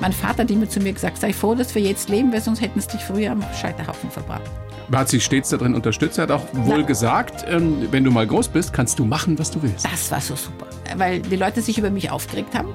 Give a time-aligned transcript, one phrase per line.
[0.00, 2.62] Mein Vater hat immer zu mir gesagt, sei froh, dass wir jetzt leben, weil sonst
[2.62, 4.44] hätten sie dich früher am Scheiterhaufen verbrannt.
[4.90, 6.18] Hat sie stets darin unterstützt.
[6.18, 6.86] Er hat auch wohl Na.
[6.86, 9.84] gesagt, ähm, wenn du mal groß bist, kannst du machen, was du willst.
[9.84, 10.66] Das war so super,
[10.96, 12.68] weil die Leute sich über mich aufgeregt haben.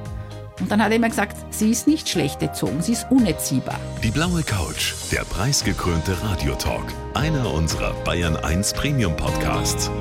[0.61, 3.77] Und dann hat er immer gesagt, sie ist nicht schlecht erzogen, sie ist unerziehbar.
[4.03, 6.85] Die blaue Couch, der preisgekrönte Radiotalk.
[7.13, 9.91] Einer unserer Bayern 1 Premium Podcasts.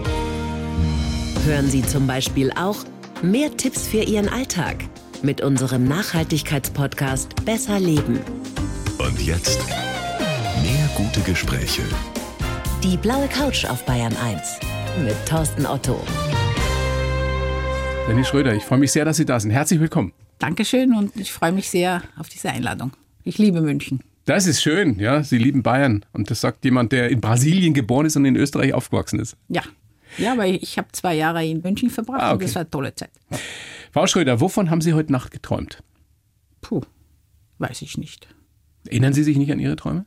[1.44, 2.76] Hören Sie zum Beispiel auch
[3.22, 4.76] mehr Tipps für Ihren Alltag
[5.24, 8.20] mit unserem Nachhaltigkeitspodcast Besser Leben.
[8.98, 9.58] Und jetzt
[10.62, 11.82] mehr gute Gespräche.
[12.82, 14.60] Die blaue Couch auf Bayern 1
[15.02, 15.98] mit Thorsten Otto.
[18.06, 19.50] Dennis Schröder, ich freue mich sehr, dass Sie da sind.
[19.50, 20.12] Herzlich willkommen.
[20.38, 22.92] Dankeschön und ich freue mich sehr auf diese Einladung.
[23.22, 24.00] Ich liebe München.
[24.26, 25.22] Das ist schön, ja.
[25.22, 26.04] Sie lieben Bayern.
[26.12, 29.36] Und das sagt jemand, der in Brasilien geboren ist und in Österreich aufgewachsen ist.
[29.48, 29.62] Ja.
[30.18, 32.44] Ja, aber ich habe zwei Jahre in München verbracht Ah, und okay.
[32.44, 33.10] das war eine tolle Zeit.
[33.94, 35.84] Frau Schröder, wovon haben Sie heute Nacht geträumt?
[36.62, 36.80] Puh,
[37.58, 38.26] weiß ich nicht.
[38.88, 40.04] Erinnern Sie sich nicht an Ihre Träume?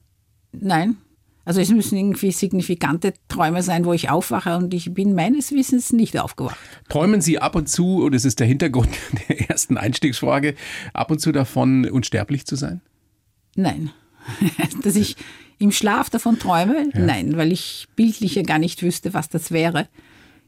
[0.51, 0.97] Nein.
[1.45, 5.93] Also es müssen irgendwie signifikante Träume sein, wo ich aufwache und ich bin meines Wissens
[5.93, 6.57] nicht aufgewacht.
[6.89, 8.89] Träumen Sie ab und zu, und das ist der Hintergrund
[9.29, 10.55] der ersten Einstiegsfrage,
[10.91, 12.81] ab und zu davon, unsterblich zu sein?
[13.55, 13.91] Nein.
[14.83, 15.15] Dass ich
[15.59, 16.89] im Schlaf davon träume?
[16.93, 19.87] Nein, weil ich bildlich ja gar nicht wüsste, was das wäre.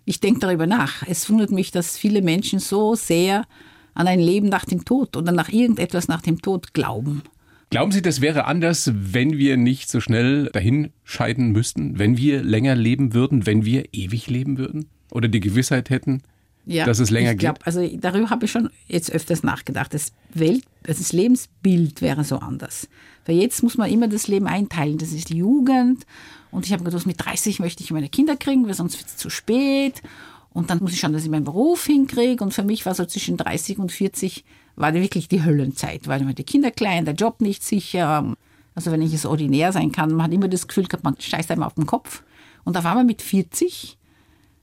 [0.09, 1.03] Ich denke darüber nach.
[1.05, 3.45] Es wundert mich, dass viele Menschen so sehr
[3.93, 7.21] an ein Leben nach dem Tod oder nach irgendetwas nach dem Tod glauben.
[7.69, 12.41] Glauben Sie, das wäre anders, wenn wir nicht so schnell dahin scheiden müssten, wenn wir
[12.41, 14.87] länger leben würden, wenn wir ewig leben würden?
[15.11, 16.23] Oder die Gewissheit hätten,
[16.65, 17.67] Ja, dass es länger ich glaub, geht?
[17.67, 19.93] Also darüber habe ich schon jetzt öfters nachgedacht.
[19.93, 22.89] Das Welt, also das Lebensbild wäre so anders.
[23.27, 24.97] Weil jetzt muss man immer das Leben einteilen.
[24.97, 26.07] Das ist die Jugend.
[26.51, 29.17] Und ich habe gedacht, mit 30 möchte ich meine Kinder kriegen, weil sonst wird es
[29.17, 30.01] zu spät.
[30.51, 32.43] Und dann muss ich schauen, dass ich meinen Beruf hinkriege.
[32.43, 34.43] Und für mich war so zwischen 30 und 40
[34.75, 38.35] war wirklich die Höllenzeit, weil die Kinder klein, der Job nicht sicher.
[38.73, 41.51] Also wenn ich jetzt ordinär sein kann, man hat immer das Gefühl gehabt, man scheißt
[41.51, 42.23] einem auf den Kopf.
[42.63, 43.97] Und auf einmal mit 40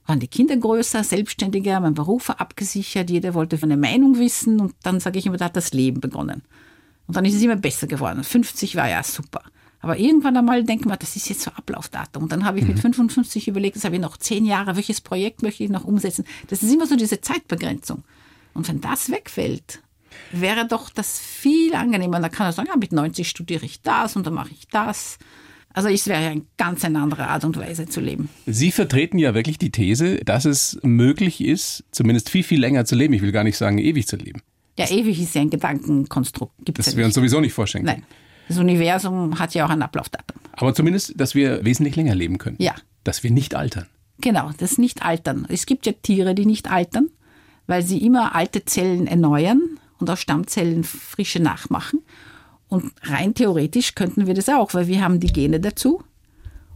[0.07, 4.75] waren die Kinder größer, selbstständiger, mein Beruf war abgesichert, jeder wollte eine Meinung wissen und
[4.83, 6.43] dann sage ich immer, da hat das Leben begonnen.
[7.07, 8.25] Und dann ist es immer besser geworden.
[8.25, 9.43] 50 war ja super.
[9.87, 12.25] Aber irgendwann einmal denkt man, das ist jetzt so Ablaufdatum.
[12.25, 15.43] Und dann habe ich mit 55 überlegt, das habe ich noch zehn Jahre, welches Projekt
[15.43, 16.25] möchte ich noch umsetzen.
[16.49, 18.03] Das ist immer so diese Zeitbegrenzung.
[18.53, 19.81] Und wenn das wegfällt,
[20.33, 22.19] wäre doch das viel angenehmer.
[22.19, 25.19] Da kann er sagen, ja, mit 90 studiere ich das und dann mache ich das.
[25.73, 28.29] Also es wäre ja eine ganz eine andere Art und Weise zu leben.
[28.45, 32.97] Sie vertreten ja wirklich die These, dass es möglich ist, zumindest viel, viel länger zu
[32.97, 33.15] leben.
[33.15, 34.43] Ich will gar nicht sagen, ewig zu leben.
[34.77, 36.55] Ja, ewig ist ja ein Gedankenkonstrukt.
[36.65, 38.01] Gibt's Das ja wir uns sowieso nicht vorstellen können.
[38.01, 38.26] Nein.
[38.49, 40.41] Das Universum hat ja auch ein Ablaufdatum.
[40.53, 42.57] Aber zumindest, dass wir wesentlich länger leben können.
[42.59, 42.75] Ja.
[43.05, 43.87] Dass wir nicht altern.
[44.19, 45.47] Genau, das Nicht-Altern.
[45.49, 47.11] Es gibt ja Tiere, die nicht altern,
[47.67, 49.61] weil sie immer alte Zellen erneuern
[49.99, 52.01] und aus Stammzellen frische nachmachen.
[52.69, 56.03] Und rein theoretisch könnten wir das auch, weil wir haben die Gene dazu.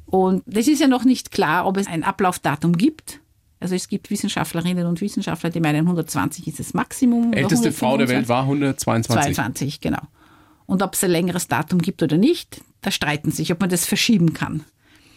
[0.07, 3.21] Und das ist ja noch nicht klar, ob es ein Ablaufdatum gibt.
[3.59, 7.33] Also es gibt Wissenschaftlerinnen und Wissenschaftler, die meinen, 120 ist das Maximum.
[7.33, 8.17] Älteste Frau der 125.
[8.17, 9.35] Welt war 122.
[9.35, 10.01] 22, genau.
[10.71, 13.87] Und ob es ein längeres Datum gibt oder nicht, da streiten sich, ob man das
[13.87, 14.65] verschieben kann.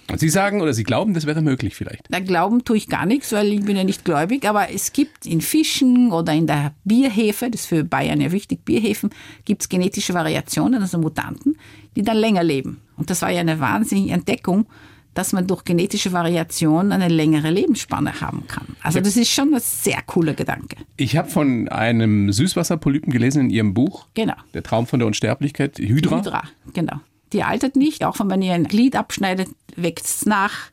[0.09, 2.07] Und Sie sagen oder Sie glauben, das wäre möglich vielleicht.
[2.09, 5.27] Da glauben tue ich gar nichts, weil ich bin ja nicht gläubig, aber es gibt
[5.27, 9.11] in Fischen oder in der Bierhefe, das ist für Bayern ja wichtig, Bierhefen,
[9.45, 11.55] gibt es genetische Variationen, also Mutanten,
[11.95, 12.81] die dann länger leben.
[12.97, 14.65] Und das war ja eine wahnsinnige Entdeckung,
[15.13, 18.75] dass man durch genetische Variation eine längere Lebensspanne haben kann.
[18.81, 20.77] Also das ist schon ein sehr cooler Gedanke.
[20.97, 24.07] Ich habe von einem Süßwasserpolypen gelesen in Ihrem Buch.
[24.13, 24.35] Genau.
[24.53, 25.77] Der Traum von der Unsterblichkeit.
[25.77, 26.17] Hydra.
[26.17, 26.99] Hydra, genau.
[27.31, 30.71] Die altert nicht, auch wenn man ihr ein Glied abschneidet, wächst es nach.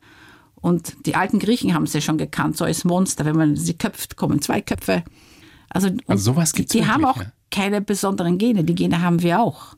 [0.60, 3.24] Und die alten Griechen haben es ja schon gekannt, so als Monster.
[3.24, 5.04] Wenn man sie köpft, kommen zwei Köpfe.
[5.70, 7.32] Also, Also sowas gibt's Die haben wirklich, auch ja.
[7.50, 8.64] keine besonderen Gene.
[8.64, 9.76] Die Gene haben wir auch.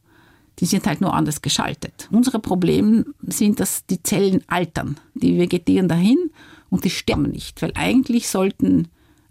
[0.59, 2.09] Die sind halt nur anders geschaltet.
[2.11, 4.99] Unsere Probleme sind, dass die Zellen altern.
[5.15, 6.31] Die vegetieren dahin
[6.71, 7.63] und die sterben nicht.
[7.63, 8.89] Weil eigentlich sollten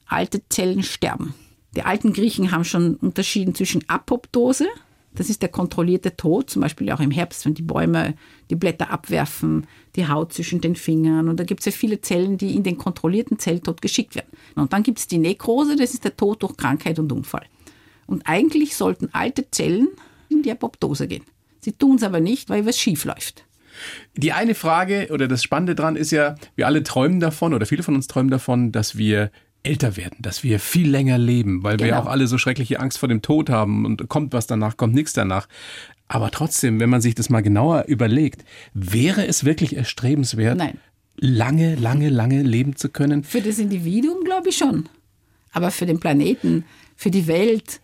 [0.08, 1.34] alte Zellen sterben.
[1.76, 4.68] Die alten Griechen haben schon unterschieden zwischen Apoptose,
[5.14, 8.16] das ist der kontrollierte Tod, zum Beispiel auch im Herbst, wenn die Bäume
[8.50, 11.28] die Blätter abwerfen, die Haut zwischen den Fingern.
[11.28, 14.30] Und da gibt es ja viele Zellen, die in den kontrollierten Zelltod geschickt werden.
[14.56, 17.46] Und dann gibt es die Nekrose, das ist der Tod durch Krankheit und Unfall.
[18.08, 19.90] Und eigentlich sollten alte Zellen
[20.42, 21.24] in die Apoptose gehen.
[21.60, 23.46] Sie tun es aber nicht, weil was schief läuft.
[24.16, 27.84] Die eine Frage oder das Spannende dran ist ja, wir alle träumen davon oder viele
[27.84, 29.32] von uns träumen davon, dass wir
[29.64, 32.02] älter werden, dass wir viel länger leben, weil wir Genau.
[32.02, 35.14] auch alle so schreckliche Angst vor dem Tod haben und kommt was danach, kommt nichts
[35.14, 35.48] danach.
[36.08, 40.80] Aber trotzdem, wenn man sich das mal genauer überlegt, wäre es wirklich erstrebenswert, Nein.
[41.16, 43.24] lange, lange, lange leben zu können?
[43.24, 44.90] Für das Individuum glaube ich schon.
[45.54, 46.66] Aber für den Planeten,
[46.96, 47.82] für die Welt,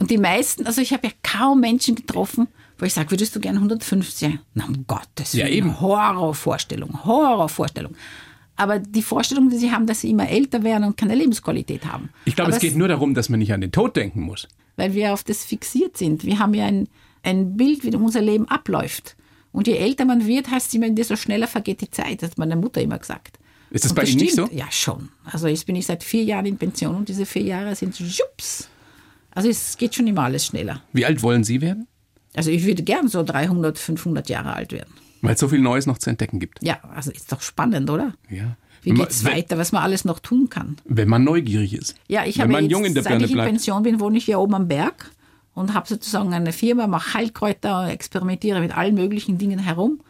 [0.00, 2.48] Und die meisten, also ich habe ja kaum Menschen getroffen,
[2.78, 4.38] wo ich sage, würdest du gern 150?
[4.54, 5.54] Na, um Gottes Ja, Willen.
[5.56, 5.80] eben.
[5.80, 7.94] Horrorvorstellung, Horrorvorstellung.
[8.56, 12.10] Aber die Vorstellung, die sie haben, dass sie immer älter werden und keine Lebensqualität haben.
[12.24, 14.48] Ich glaube, Aber es geht nur darum, dass man nicht an den Tod denken muss.
[14.76, 16.24] weil wir auf das fixiert sind.
[16.24, 16.88] Wir haben ja ein,
[17.22, 19.16] ein Bild, wie unser Leben abläuft.
[19.52, 22.56] Und je älter man wird, heißt es immer, desto schneller vergeht die Zeit, hat meine
[22.56, 23.38] Mutter immer gesagt.
[23.70, 24.50] Ist das Und bei Ihnen nicht stimmt.
[24.52, 24.56] so?
[24.56, 25.10] Ja, schon.
[25.24, 28.69] Also jetzt bin ich seit vier Jahren in Pension und diese vier Jahre sind jups.
[29.40, 30.82] Also es geht schon immer alles schneller.
[30.92, 31.86] Wie alt wollen Sie werden?
[32.34, 34.92] Also ich würde gern so 300, 500 Jahre alt werden.
[35.22, 36.58] Weil es so viel Neues noch zu entdecken gibt.
[36.62, 38.14] Ja, also ist doch spannend, oder?
[38.28, 38.56] Ja.
[38.82, 40.76] Wie geht's wenn- weiter, was man alles noch tun kann?
[40.84, 41.94] Wenn man neugierig ist.
[42.08, 43.50] Ja, ich Wenn habe man jetzt, jung in der seit Birne ich in bleibt.
[43.50, 45.10] Pension bin, wohne ich hier oben am Berg
[45.54, 50.00] und habe sozusagen eine Firma, mache Heilkräuter, experimentiere mit allen möglichen Dingen herum.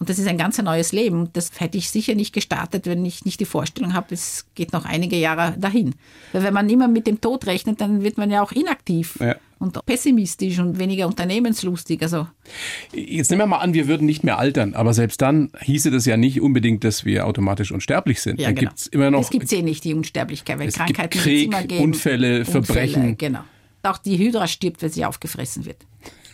[0.00, 1.28] Und das ist ein ganz neues Leben.
[1.34, 4.86] Das hätte ich sicher nicht gestartet, wenn ich nicht die Vorstellung habe, es geht noch
[4.86, 5.94] einige Jahre dahin.
[6.32, 9.36] Weil wenn man immer mit dem Tod rechnet, dann wird man ja auch inaktiv Ja.
[9.58, 12.00] und pessimistisch und weniger unternehmenslustig.
[12.02, 12.26] Also
[12.94, 16.06] Jetzt nehmen wir mal an, wir würden nicht mehr altern, aber selbst dann hieße das
[16.06, 18.40] ja nicht unbedingt, dass wir automatisch unsterblich sind.
[18.40, 18.70] ja, dann genau.
[18.70, 21.44] gibt's immer noch Es gibt eh nicht die Unsterblichkeit, weil Es gibt Krankheiten wird's Krieg,
[21.44, 21.84] immer geben.
[21.84, 23.18] Unfälle, Verbrechen.
[23.18, 23.40] Genau.
[23.82, 25.84] Auch die Hydra stirbt, weil sie aufgefressen wird.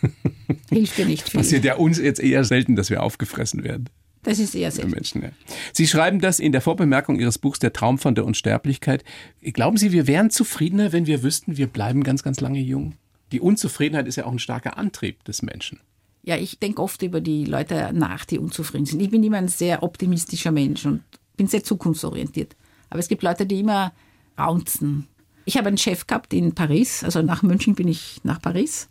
[0.69, 1.39] Hilft dir nicht viel.
[1.39, 3.89] passiert ja uns jetzt eher selten, dass wir aufgefressen werden.
[4.23, 4.91] Das ist eher selten.
[4.91, 5.21] Menschen.
[5.21, 5.29] Ja.
[5.71, 9.05] Sie schreiben das in der Vorbemerkung Ihres Buchs Der Traum von der Unsterblichkeit.
[9.41, 12.95] Glauben Sie, wir wären zufriedener, wenn wir wüssten, wir bleiben ganz, ganz lange jung?
[13.31, 15.79] Die Unzufriedenheit ist ja auch ein starker Antrieb des Menschen.
[16.23, 18.99] Ja, ich denke oft über die Leute nach, die unzufrieden sind.
[19.01, 21.03] Ich bin immer ein sehr optimistischer Mensch und
[21.37, 22.55] bin sehr zukunftsorientiert.
[22.89, 23.93] Aber es gibt Leute, die immer
[24.37, 25.07] raunzen.
[25.45, 28.89] Ich habe einen Chef gehabt in Paris, also nach München bin ich nach Paris.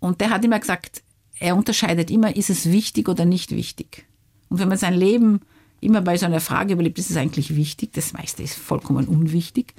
[0.00, 1.02] Und der hat immer gesagt,
[1.38, 4.06] er unterscheidet immer, ist es wichtig oder nicht wichtig.
[4.48, 5.40] Und wenn man sein Leben
[5.80, 9.74] immer bei so einer Frage überlebt, ist es eigentlich wichtig, das meiste ist vollkommen unwichtig,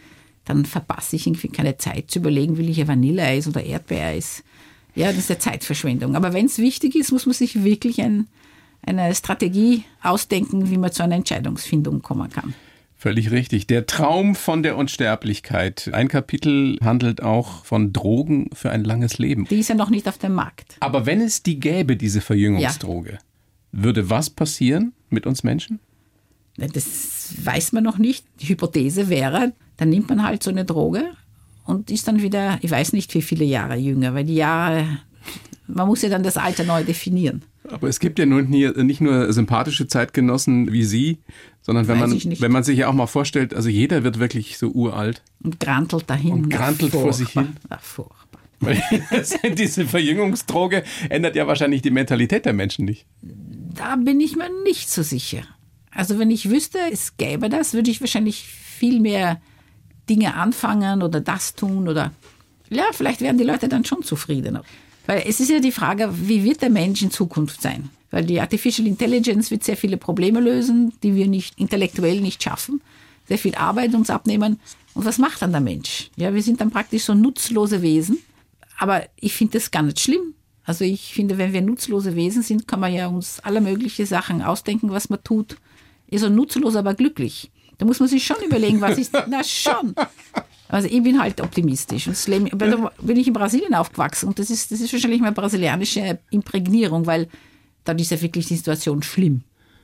[0.46, 4.44] dann verpasse ich irgendwie keine Zeit zu überlegen, will ich ein Vanilleeis oder Erdbeereis.
[4.96, 6.16] Ja, das ist ja Zeitverschwendung.
[6.16, 8.28] Aber wenn es wichtig ist, muss man sich wirklich ein,
[8.82, 12.56] eine Strategie ausdenken, wie man zu einer Entscheidungsfindung kommen kann.
[13.02, 13.66] Völlig richtig.
[13.66, 15.90] Der Traum von der Unsterblichkeit.
[15.92, 19.46] Ein Kapitel handelt auch von Drogen für ein langes Leben.
[19.46, 20.76] Die ist ja noch nicht auf dem Markt.
[20.82, 23.18] Aber wenn es die gäbe, diese Verjüngungsdroge,
[23.72, 25.80] würde was passieren mit uns Menschen?
[26.58, 28.24] Das weiß man noch nicht.
[28.40, 31.06] Die Hypothese wäre, dann nimmt man halt so eine Droge
[31.66, 34.86] und ist dann wieder, ich weiß nicht wie viele Jahre jünger, weil die Jahre,
[35.66, 37.42] man muss ja dann das Alter neu definieren.
[37.70, 41.20] Aber es gibt ja nun nie, nicht nur sympathische Zeitgenossen wie Sie,
[41.62, 44.58] sondern wenn Weiß man, wenn man sich ja auch mal vorstellt, also jeder wird wirklich
[44.58, 45.22] so uralt.
[45.44, 46.32] Und grantelt dahin.
[46.34, 47.56] Und grantelt vor sich hin.
[47.70, 48.42] Na, furchtbar.
[48.60, 48.82] Weil
[49.56, 53.06] diese Verjüngungsdroge ändert ja wahrscheinlich die Mentalität der Menschen nicht.
[53.22, 55.44] Da bin ich mir nicht so sicher.
[55.92, 59.42] Also wenn ich wüsste, es gäbe das, würde ich wahrscheinlich viel mehr
[60.10, 62.12] Dinge anfangen oder das tun oder
[62.70, 64.64] ja, vielleicht wären die Leute dann schon zufriedener.
[65.12, 67.90] Weil es ist ja die Frage, wie wird der Mensch in Zukunft sein?
[68.12, 72.82] Weil die Artificial Intelligence wird sehr viele Probleme lösen, die wir nicht intellektuell nicht schaffen,
[73.28, 74.62] sehr viel Arbeit uns abnehmen.
[74.94, 76.12] Und was macht dann der Mensch?
[76.16, 78.20] Ja, wir sind dann praktisch so nutzlose Wesen.
[78.78, 80.34] Aber ich finde das gar nicht schlimm.
[80.64, 84.42] Also ich finde, wenn wir nutzlose Wesen sind, kann man ja uns alle möglichen Sachen
[84.42, 85.58] ausdenken, was man tut.
[86.08, 87.52] Ist so nutzlos, aber glücklich.
[87.80, 89.12] Da muss man sich schon überlegen, was ist.
[89.28, 89.94] Na schon.
[90.72, 92.08] Also ich bin halt optimistisch.
[92.08, 94.94] Und das Leben, aber da bin ich in Brasilien aufgewachsen und das ist, das ist
[94.94, 97.28] wahrscheinlich meine brasilianische Imprägnierung, weil
[97.84, 99.42] da ist ja wirklich die Situation schlimm.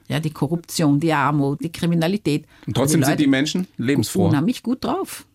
[0.07, 2.45] Ja, die Korruption, die Armut, die Kriminalität.
[2.65, 4.27] Und trotzdem Aber sind die Menschen lebensfroh.
[4.27, 5.25] unheimlich gut drauf.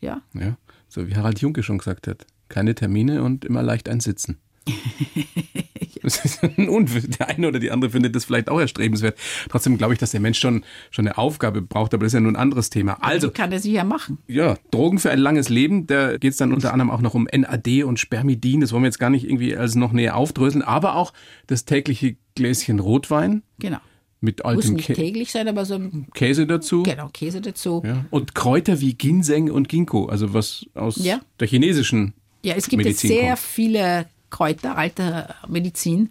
[0.00, 0.22] Ja.
[0.34, 0.56] Ja,
[0.88, 2.24] so wie Harald Junke schon gesagt hat.
[2.48, 4.38] Keine Termine und immer leicht ein Sitzen.
[6.04, 7.02] Das ist ein Unwill.
[7.18, 9.18] Der eine oder die andere findet das vielleicht auch erstrebenswert.
[9.48, 12.20] Trotzdem glaube ich, dass der Mensch schon, schon eine Aufgabe braucht, aber das ist ja
[12.20, 12.98] nur ein anderes Thema.
[13.00, 14.18] Also, kann er sich ja machen.
[14.28, 17.26] ja, Drogen für ein langes Leben, da geht es dann unter anderem auch noch um
[17.32, 18.60] NAD und Spermidin.
[18.60, 21.12] Das wollen wir jetzt gar nicht irgendwie als noch näher aufdröseln, aber auch
[21.46, 23.78] das tägliche Gläschen Rotwein Genau.
[24.20, 26.82] mit Muss altem nicht Kä täglich sein, aber so ein Käse dazu.
[26.82, 27.82] genau, Käse dazu.
[27.84, 28.04] Ja.
[28.10, 31.20] Und Kräuter wie Ginseng und Ginkgo, also was aus Ja.
[31.40, 33.38] der chinesischen Ja, es gibt Medizin jetzt sehr kommt.
[33.40, 36.10] viele Kräuter alter Medizin,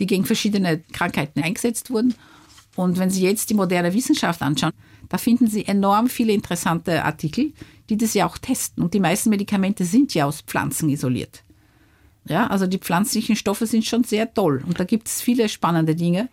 [0.00, 2.14] die gegen verschiedene Krankheiten eingesetzt wurden.
[2.74, 4.72] Und wenn Sie jetzt die moderne Wissenschaft anschauen,
[5.08, 7.52] da finden Sie enorm viele interessante Artikel,
[7.88, 8.82] die das ja auch testen.
[8.82, 11.44] Und die meisten Medikamente sind ja aus Pflanzen isoliert.
[12.24, 14.64] Ja, also die pflanzlichen Stoffe sind schon sehr toll.
[14.66, 16.28] Und da gibt es viele spannende Dinge.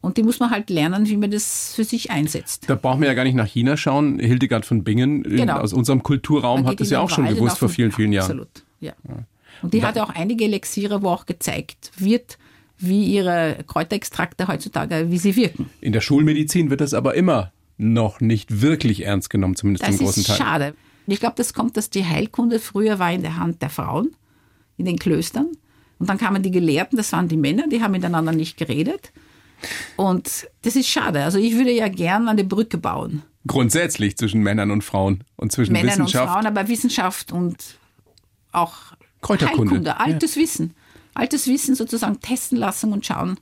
[0.00, 2.70] Und die muss man halt lernen, wie man das für sich einsetzt.
[2.70, 4.20] Da brauchen wir ja gar nicht nach China schauen.
[4.20, 5.56] Hildegard von Bingen in, Genau.
[5.56, 8.30] aus unserem Kulturraum hat das in ja auch schon gewusst vor vielen, vielen Jahren.
[8.30, 8.94] Absolut, ja.
[9.62, 12.38] Und die hat auch einige Elixiere, wo auch gezeigt wird,
[12.78, 15.68] wie ihre Kräuterextrakte heutzutage, wie sie wirken.
[15.80, 20.06] In der Schulmedizin wird das aber immer noch nicht wirklich ernst genommen, zumindest Das zum
[20.06, 20.36] großen ist Teil.
[20.36, 20.74] schade.
[21.06, 24.14] Ich glaube, das kommt, dass die Heilkunde früher war in der Hand der Frauen
[24.76, 25.48] in den Klöstern.
[25.98, 29.12] Und dann kamen die Gelehrten, das waren die Männer, die haben miteinander nicht geredet.
[29.96, 31.22] Und das ist schade.
[31.22, 33.22] Also ich würde ja gern eine Brücke bauen.
[33.46, 36.26] Grundsätzlich zwischen Männern und Frauen und zwischen Männern Wissenschaft.
[36.28, 37.56] und Frauen, aber Wissenschaft und
[38.52, 38.76] auch
[39.20, 39.70] Kräuterkunde.
[39.70, 40.74] Heilkunde, altes Wissen.
[41.14, 43.38] Altes Wissen sozusagen testen lassen und schauen,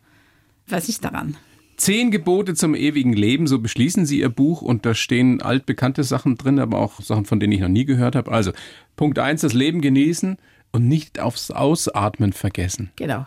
[0.67, 1.37] was ist daran.
[1.77, 6.37] Zehn Gebote zum ewigen Leben, so beschließen Sie Ihr Buch und da stehen altbekannte Sachen
[6.37, 8.33] drin, aber auch Sachen, von denen ich noch nie gehört habe.
[8.33, 8.53] Also
[8.97, 10.39] Punkt eins: das Leben genießen
[10.73, 12.91] und nicht aufs Ausatmen vergessen.
[12.97, 13.27] Genau.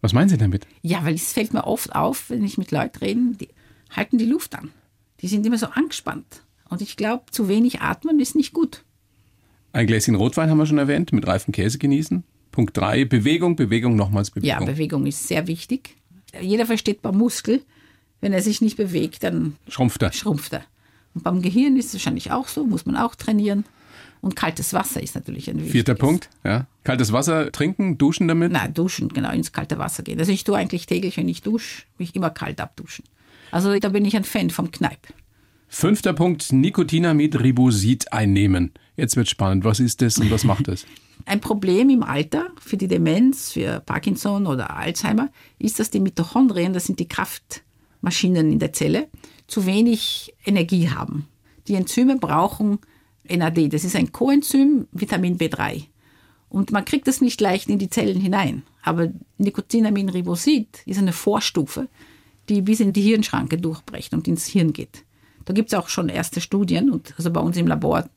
[0.00, 0.66] Was meinen Sie damit?
[0.80, 3.48] Ja, weil es fällt mir oft auf, wenn ich mit Leuten rede, die
[3.90, 4.70] halten die Luft an.
[5.20, 6.42] Die sind immer so angespannt.
[6.68, 8.82] Und ich glaube, zu wenig atmen ist nicht gut.
[9.76, 12.24] Ein Gläschen Rotwein haben wir schon erwähnt, mit reifen Käse genießen.
[12.50, 14.66] Punkt drei: Bewegung, Bewegung, nochmals Ja, Bewegung.
[14.66, 15.96] Bewegung ist sehr wichtig.
[16.40, 17.60] Jeder versteht beim Muskel,
[18.22, 20.14] wenn er sich nicht bewegt, dann Schrumpft er.
[20.14, 20.62] schrumpft er.
[21.14, 23.66] Und beim Gehirn ist es wahrscheinlich auch so, muss man auch trainieren.
[24.22, 25.72] Und kaltes Wasser ist natürlich ein wichtiges.
[25.72, 26.66] Vierter Punkt, ja.
[26.82, 28.52] Kaltes Wasser trinken, duschen damit.
[28.52, 30.18] Nein, duschen, genau, ins kalte Wasser gehen.
[30.18, 33.04] Also ich tue eigentlich täglich, wenn ich dusche, mich immer kalt abduschen.
[33.50, 35.06] Also da bin ich ein Fan vom Kneipp.
[35.68, 38.72] Fünfter Punkt, Nikotinamid Ribosid einnehmen.
[38.96, 39.64] Jetzt wird spannend.
[39.64, 40.86] Was ist das und was macht es?
[41.24, 46.72] Ein Problem im Alter für die Demenz, für Parkinson oder Alzheimer ist, dass die Mitochondrien,
[46.72, 49.08] das sind die Kraftmaschinen in der Zelle,
[49.48, 51.26] zu wenig Energie haben.
[51.66, 52.78] Die Enzyme brauchen
[53.28, 55.86] NAD, das ist ein Coenzym, Vitamin B3.
[56.48, 58.62] Und man kriegt das nicht leicht in die Zellen hinein.
[58.82, 59.08] Aber
[59.38, 61.88] Nicotinamin Ribosid ist eine Vorstufe,
[62.48, 65.05] die bis in die Hirnschranke durchbricht und ins Hirn geht.
[65.46, 68.08] Da gibt es auch schon erste Studien und also bei uns im Labor,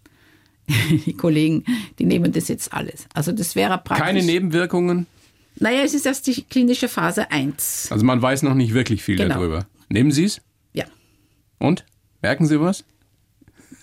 [1.05, 1.63] die Kollegen,
[1.97, 3.05] die nehmen das jetzt alles.
[3.13, 4.05] Also das wäre praktisch.
[4.05, 5.07] Keine Nebenwirkungen.
[5.55, 7.87] Naja, es ist erst die klinische Phase 1.
[7.91, 9.35] Also man weiß noch nicht wirklich viel Genau.
[9.35, 9.65] darüber.
[9.89, 10.41] Nehmen Sie es?
[10.73, 10.85] Ja.
[11.57, 11.85] Und?
[12.21, 12.83] Merken Sie was?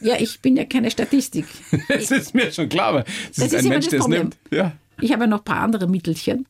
[0.00, 1.46] Ja, ich bin ja keine Statistik.
[1.88, 4.04] Es ist mir schon klar, aber es Das ist ist ein Mensch, das der es
[4.04, 4.20] Problem.
[4.22, 4.36] nimmt.
[4.50, 4.72] Ja.
[5.00, 6.46] Ich habe ja noch ein paar andere Mittelchen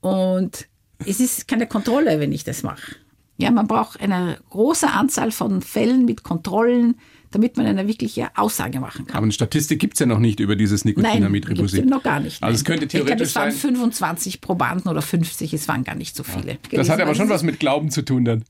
[0.00, 0.66] und
[1.06, 2.96] es ist keine Kontrolle, wenn ich das mache.
[3.40, 6.96] Ja, man braucht eine große Anzahl von Fällen mit Kontrollen,
[7.30, 9.16] damit man eine wirkliche Aussage machen kann.
[9.16, 11.86] Aber eine Statistik gibt es ja noch nicht über dieses Nein, Nikotinamid gibt's Ribosid.
[11.86, 12.42] noch gar nicht.
[12.42, 12.66] Also es nein.
[12.66, 13.60] könnte Ich glaube, theoretisch es waren sein.
[13.60, 16.54] 25 Probanden oder 50, es waren gar nicht so viele.
[16.62, 16.90] Das gewesen.
[16.92, 18.44] hat aber Also schon es was mit Glauben zu tun dann.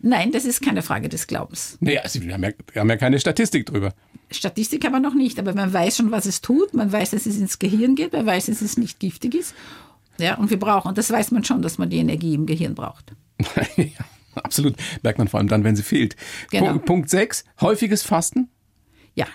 [0.00, 1.78] Nein, das ist keine Frage des Glaubens.
[1.80, 3.94] Nee, also wir haben, ja, wir haben ja keine Statistik drüber.
[4.30, 6.74] Statistik aber noch nicht, aber man weiß schon, was es tut.
[6.74, 9.54] Man weiß, dass es ins Gehirn geht, man weiß, dass es nicht giftig ist.
[10.18, 13.12] Ja, und wir brauchen, das weiß man schon, dass man die Energie im Gehirn braucht.
[13.76, 13.84] ja,
[14.42, 14.74] absolut.
[15.02, 16.16] Merkt man vor allem dann, wenn sie fehlt.
[16.50, 16.70] Genau.
[16.72, 18.48] Punkt, Punkt 6, häufiges Fasten.
[19.14, 19.26] Ja.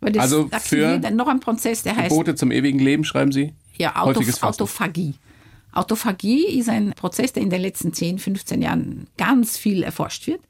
[0.00, 3.32] Weil das Also für dann noch ein Prozess, der heißt Gebote zum ewigen Leben, schreiben
[3.32, 3.54] Sie.
[3.76, 4.42] ja, Autof.
[4.42, 5.14] Autophagie.
[5.72, 10.40] Autophagie ist ein Prozess, der in den letzten 10, 15 Jahren ganz viel erforscht wird.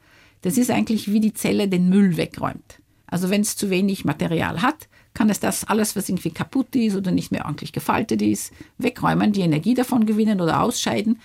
[0.40, 2.80] Das ist eigentlich wie die Zelle den Müll wegräumt.
[3.06, 6.96] Also wenn es zu wenig Material hat, kann es das alles, was irgendwie kaputt ist
[6.96, 11.20] oder nicht mehr ordentlich gefaltet ist, wegräumen, die Energie davon gewinnen oder ausscheiden.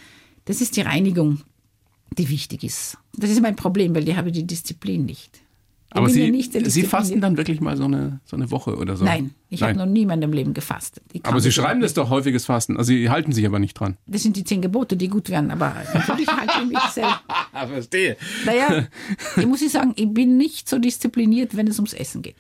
[0.45, 1.41] Das ist die Reinigung,
[2.17, 2.97] die wichtig ist.
[3.15, 5.41] Das ist mein Problem, weil ich habe die Disziplin nicht.
[5.89, 8.97] Ich Aber Sie, ja Sie fasten dann wirklich mal so eine, so eine Woche oder
[8.97, 9.05] so?
[9.05, 11.01] Nein, ich habe noch nie in meinem Leben gefastet.
[11.23, 12.75] Aber Sie schreiben das doch häufiges Fasten.
[12.75, 13.95] Also Sie halten sich aber nicht dran.
[14.05, 17.21] Das sind die zehn Gebote, die gut wären, aber natürlich halte ich mich selber.
[17.67, 18.17] Verstehe.
[18.45, 18.87] Naja,
[19.37, 22.35] ich muss ich sagen, ich bin nicht so diszipliniert, wenn es ums Essen geht.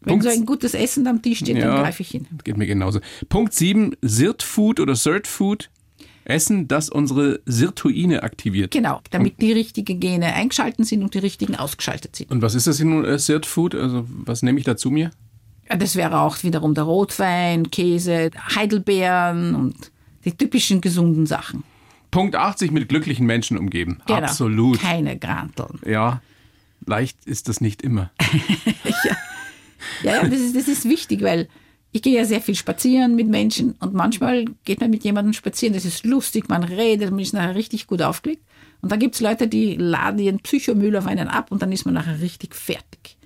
[0.00, 2.26] Wenn Punkt- so ein gutes Essen am Tisch steht, dann greife ich hin.
[2.44, 3.00] Geht mir genauso.
[3.28, 5.68] Punkt 7, Sirt Food oder Sirt Food.
[6.28, 8.70] Essen, das unsere Sirtuine aktiviert.
[8.70, 12.30] Genau, damit die richtigen Gene eingeschaltet sind und die richtigen ausgeschaltet sind.
[12.30, 13.74] Und was ist das nun, äh, Sirt Food?
[13.74, 15.10] Also was nehme ich da zu mir?
[15.68, 19.90] Ja, das wäre auch wiederum der Rotwein, Käse, Heidelbeeren und
[20.24, 21.64] die typischen gesunden Sachen.
[22.10, 24.00] Punkt 8, sich mit glücklichen Menschen umgeben.
[24.06, 24.20] Genau.
[24.20, 24.80] Absolut.
[24.80, 25.78] Keine Granteln.
[25.86, 26.22] Ja,
[26.86, 28.10] leicht ist das nicht immer.
[30.02, 31.48] Ja, ja das, ist, das ist wichtig, weil
[31.92, 35.74] ich gehe ja sehr viel spazieren mit Menschen und manchmal geht man mit jemandem spazieren,
[35.74, 38.42] das ist lustig, man redet, man ist nachher richtig gut aufgelegt.
[38.80, 41.84] Und dann gibt es Leute, die laden ihren Psychomüll auf einen ab und dann ist
[41.84, 43.16] man nachher richtig fertig.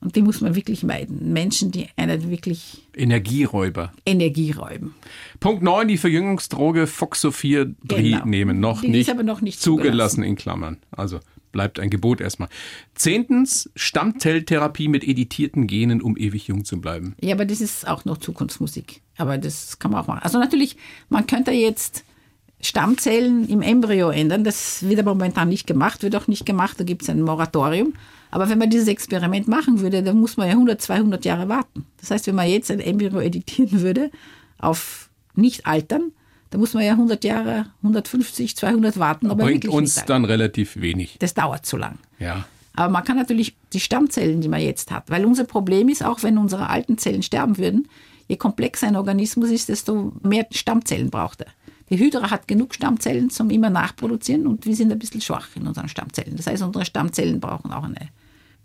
[0.00, 1.32] Und die muss man wirklich meiden.
[1.32, 3.92] Menschen, die einen wirklich Energieräuber.
[4.04, 4.94] Energie räuben.
[5.40, 8.24] Punkt 9, die Verjüngungsdroge Foxophir Genau.
[8.26, 8.60] nehmen.
[8.60, 10.76] Noch Die ist nicht, aber noch nicht zugelassen in Klammern.
[10.90, 11.20] Also
[11.54, 12.50] bleibt ein Gebot erstmal.
[12.94, 17.14] Zehntens, Stammzelltherapie mit editierten Genen, um ewig jung zu bleiben.
[17.22, 19.00] Ja, aber das ist auch noch Zukunftsmusik.
[19.16, 20.20] Aber das kann man auch machen.
[20.22, 20.76] Also natürlich,
[21.08, 22.04] man könnte jetzt
[22.60, 24.44] Stammzellen im Embryo ändern.
[24.44, 26.78] Das wird aber momentan nicht gemacht, wird auch nicht gemacht.
[26.78, 27.94] Da gibt es ein Moratorium.
[28.30, 31.86] Aber wenn man dieses Experiment machen würde, dann muss man ja 100, 200 Jahre warten.
[32.00, 34.10] Das heißt, wenn man jetzt ein Embryo editieren würde
[34.58, 36.12] auf nicht altern,
[36.54, 39.26] dann muss man ja 100 Jahre, 150, 200 warten.
[39.28, 41.16] Aber Bringt wirklich uns dann relativ wenig.
[41.18, 41.98] Das dauert zu lang.
[42.20, 42.44] Ja.
[42.74, 46.22] Aber man kann natürlich die Stammzellen, die man jetzt hat, weil unser Problem ist, auch
[46.22, 47.88] wenn unsere alten Zellen sterben würden,
[48.28, 51.48] je komplexer ein Organismus ist, desto mehr Stammzellen braucht er.
[51.90, 55.66] Die Hydra hat genug Stammzellen zum immer nachproduzieren und wir sind ein bisschen schwach in
[55.66, 56.36] unseren Stammzellen.
[56.36, 58.10] Das heißt, unsere Stammzellen brauchen auch eine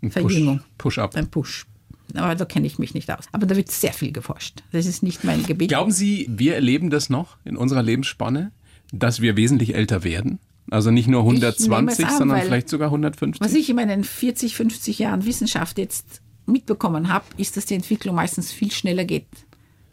[0.00, 0.58] Ein Verjüngung.
[0.58, 1.16] Push, Push-up.
[1.16, 1.66] Ein Push.
[2.14, 3.24] Aber da kenne ich mich nicht aus.
[3.32, 4.62] Aber da wird sehr viel geforscht.
[4.72, 5.68] Das ist nicht mein Gebiet.
[5.68, 8.52] Glauben Sie, wir erleben das noch in unserer Lebensspanne,
[8.92, 10.38] dass wir wesentlich älter werden?
[10.70, 13.40] Also nicht nur nehme es 120, an, sondern vielleicht sogar 150?
[13.40, 18.14] Was ich in meinen 40, 50 Jahren Wissenschaft jetzt mitbekommen habe, ist, dass die Entwicklung
[18.14, 19.26] meistens viel schneller geht,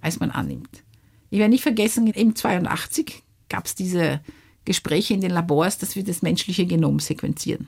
[0.01, 0.83] als man annimmt.
[1.29, 4.21] Ich werde nicht vergessen, im 82 gab es diese
[4.65, 7.67] Gespräche in den Labors, dass wir das menschliche Genom sequenzieren.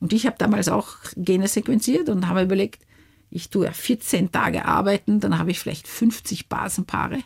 [0.00, 2.82] Und ich habe damals auch Gene sequenziert und habe überlegt,
[3.30, 7.18] ich tue 14 Tage arbeiten, dann habe ich vielleicht 50 Basenpaare.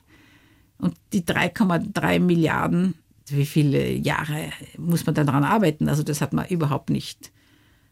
[0.79, 2.95] Und die 3,3 Milliarden,
[3.27, 5.89] wie viele Jahre muss man da dran arbeiten?
[5.89, 7.31] Also das hat man überhaupt nicht.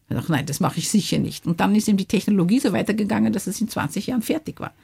[0.08, 1.46] Ich dachte, nein, das mache ich sicher nicht.
[1.46, 4.74] Und dann ist eben die Technologie so weitergegangen, dass es in 20 Jahren fertig war.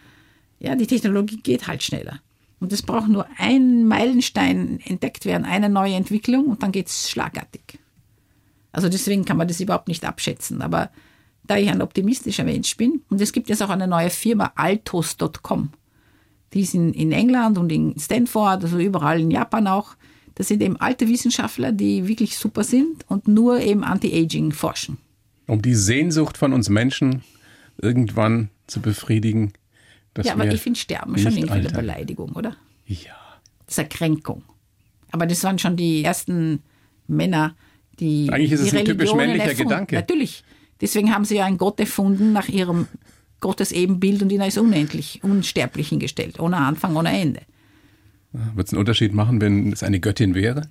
[0.60, 2.20] Ja, die Technologie geht halt schneller.
[2.60, 7.10] Und es braucht nur ein Meilenstein entdeckt werden, eine neue Entwicklung und dann geht es
[7.10, 7.78] schlagartig.
[8.72, 10.62] Also deswegen kann man das überhaupt nicht abschätzen.
[10.62, 10.90] Aber
[11.46, 15.70] da ich ein optimistischer Mensch bin, und es gibt jetzt auch eine neue Firma, altos.com,
[16.52, 19.96] die ist in, in England und in Stanford, also überall in Japan auch.
[20.34, 24.98] Das sind eben alte Wissenschaftler, die wirklich super sind und nur eben Anti-Aging forschen.
[25.46, 27.22] um die Sehnsucht von uns Menschen
[27.80, 29.52] irgendwann zu befriedigen,
[30.22, 31.80] ja, aber ich finde Sterben schon irgendwie eine altern.
[31.80, 32.56] Beleidigung, oder?
[32.86, 33.12] Ja.
[33.66, 34.42] Das ist eine Kränkung.
[35.10, 36.62] Aber das waren schon die ersten
[37.06, 37.54] Männer,
[38.00, 38.28] die.
[38.30, 39.68] Eigentlich ist es die ein typisch Religionen männlicher erfunden.
[39.68, 39.96] Gedanke.
[39.96, 40.44] Natürlich.
[40.80, 42.86] Deswegen haben sie ja einen Gott erfunden nach ihrem
[43.40, 46.40] Gottes Ebenbild und ihn als unendlich, unsterblich hingestellt.
[46.40, 47.40] Ohne Anfang, ohne Ende.
[48.32, 50.68] Wird es einen Unterschied machen, wenn es eine Göttin wäre?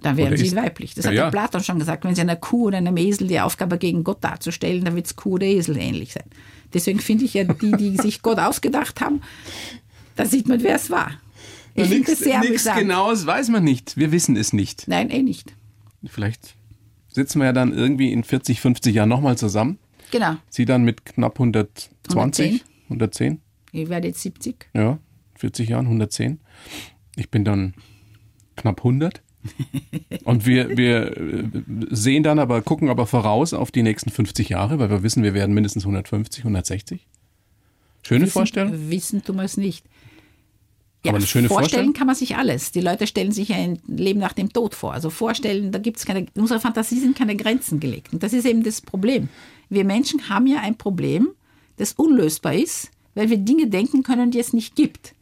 [0.00, 0.94] Dann wären sie weiblich.
[0.94, 1.22] Das Ja, hat ja.
[1.24, 2.04] der Platon schon gesagt.
[2.04, 5.16] Wenn sie einer Kuh oder einem Esel die Aufgabe gegen Gott darzustellen, dann wird es
[5.16, 6.24] Kuh oder Esel ähnlich sein.
[6.72, 9.20] Deswegen finde ich ja, die, die sich Gott ausgedacht haben,
[10.16, 11.12] da sieht man, wer es war.
[11.74, 12.64] Ich finde das sehr Nichts.
[12.64, 13.96] Genaues weiß man nicht.
[13.96, 14.88] Wir wissen es nicht.
[14.88, 15.54] Nein, eh nicht.
[16.06, 16.54] Vielleicht
[17.10, 19.78] sitzen wir ja dann irgendwie in 40, 50 Jahren nochmal zusammen.
[20.10, 20.36] Genau.
[20.48, 23.40] Sie dann mit knapp 120, 110.
[23.72, 24.68] Ich werde jetzt 70.
[24.74, 24.98] Ja,
[25.36, 26.40] 40 Jahren, 110.
[27.16, 27.74] Ich bin dann
[28.56, 29.22] knapp 100.
[30.24, 31.44] Und wir, wir äh,
[31.90, 35.32] sehen dann aber, gucken aber voraus auf die nächsten 50 Jahre, weil wir wissen, wir
[35.32, 37.06] werden mindestens 150, 160.
[38.02, 38.90] Schöne Vorstellung.
[38.90, 39.86] Wissen tun wir es nicht.
[41.08, 41.92] Aber eine schöne vorstellen Vorstellung.
[41.94, 42.72] kann man sich alles.
[42.72, 44.92] Die Leute stellen sich ein Leben nach dem Tod vor.
[44.92, 48.12] Also vorstellen, da gibt es keine, in unserer Fantasie sind keine Grenzen gelegt.
[48.12, 49.28] Und das ist eben das Problem.
[49.70, 51.28] Wir Menschen haben ja ein Problem,
[51.78, 55.14] das unlösbar ist, weil wir Dinge denken können, die es nicht gibt.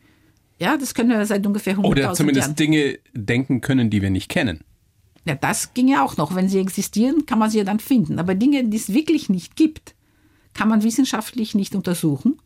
[0.58, 2.56] Ja, das können wir seit ungefähr 100.000 Oder zumindest Jahren.
[2.56, 4.64] Dinge denken können, die wir nicht kennen.
[5.24, 6.34] Ja, das ging ja auch noch.
[6.34, 8.18] Wenn sie existieren, kann man sie ja dann finden.
[8.18, 9.94] Aber Dinge, die es wirklich nicht gibt,
[10.54, 12.40] kann man wissenschaftlich nicht untersuchen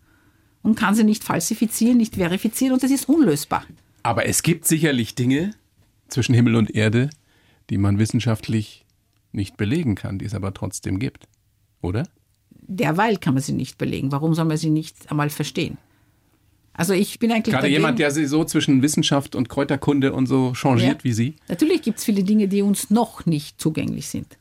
[0.62, 3.64] und kann sie nicht falsifizieren, nicht verifizieren und das ist unlösbar.
[4.02, 5.54] Aber es gibt sicherlich Dinge
[6.08, 7.10] zwischen Himmel und Erde,
[7.70, 8.84] die man wissenschaftlich
[9.32, 11.26] nicht belegen kann, die es aber trotzdem gibt.
[11.80, 12.06] Oder?
[12.50, 14.12] Derweil kann man sie nicht belegen.
[14.12, 15.78] Warum soll man sie nicht einmal verstehen?
[16.74, 17.74] Also ich bin eigentlich Gerade dagegen.
[17.80, 21.04] jemand, der sich so zwischen Wissenschaft und Kräuterkunde und so changiert Ja.
[21.04, 21.36] wie Sie.
[21.48, 24.38] Natürlich gibt es viele Dinge, die uns noch nicht zugänglich sind.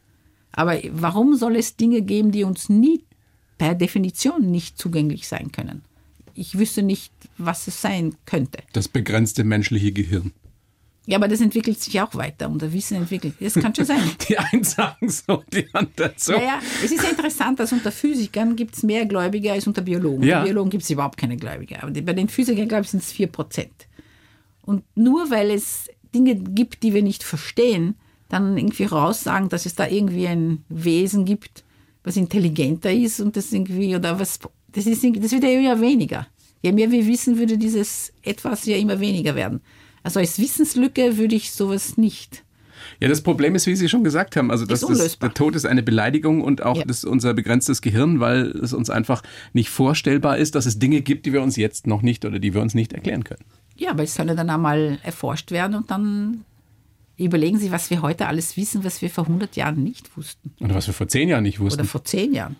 [0.53, 3.03] Aber warum soll es Dinge geben, die uns nie
[3.57, 5.81] per Definition nicht zugänglich sein können?
[6.35, 8.59] Ich wüsste nicht, was es sein könnte.
[8.73, 10.31] Das begrenzte menschliche Gehirn.
[11.07, 13.33] Ja, aber das entwickelt sich auch weiter und das Wissen entwickelt.
[13.39, 13.99] Das kann schon sein.
[14.29, 16.31] Die einen sagen so, die anderen so.
[16.33, 20.23] Naja, es ist ja interessant, dass unter Physikern gibt es mehr Gläubige als unter Biologen.
[20.23, 20.37] Ja.
[20.37, 21.81] Unter Biologen gibt es überhaupt keine Gläubige.
[21.81, 23.87] Aber bei den Physikern, glaube ich, sind es 4 Prozent.
[24.61, 27.95] Und nur weil es Dinge gibt, die wir nicht verstehen,
[28.29, 31.63] dann irgendwie raussagen, dass es da irgendwie ein Wesen gibt,
[32.03, 34.39] was intelligenter ist und das irgendwie, oder was,
[34.73, 36.27] das, ist, das wird ja immer weniger.
[36.61, 39.61] Je mehr wir wissen, würde dieses etwas ja immer weniger werden.
[40.03, 42.43] Also als Wissenslücke würde ich sowas nicht.
[42.99, 45.65] Ja, das Problem ist, wie Sie schon gesagt haben, also dass das, der Tod ist
[45.65, 46.83] eine Beleidigung und auch Ja.
[46.85, 49.21] das, unser begrenztes Gehirn, weil es uns einfach
[49.53, 52.53] nicht vorstellbar ist, dass es Dinge gibt, die wir uns jetzt noch nicht oder die
[52.55, 53.43] wir uns nicht erklären können.
[53.77, 56.43] Ja, aber es soll ja dann einmal erforscht werden und dann
[57.17, 60.51] überlegen Sie, was wir heute alles wissen, was wir vor 100 Jahren nicht wussten.
[60.59, 61.85] Oder was wir vor zehn Jahren nicht Oder wussten.
[61.85, 62.55] vor 10 Jahren.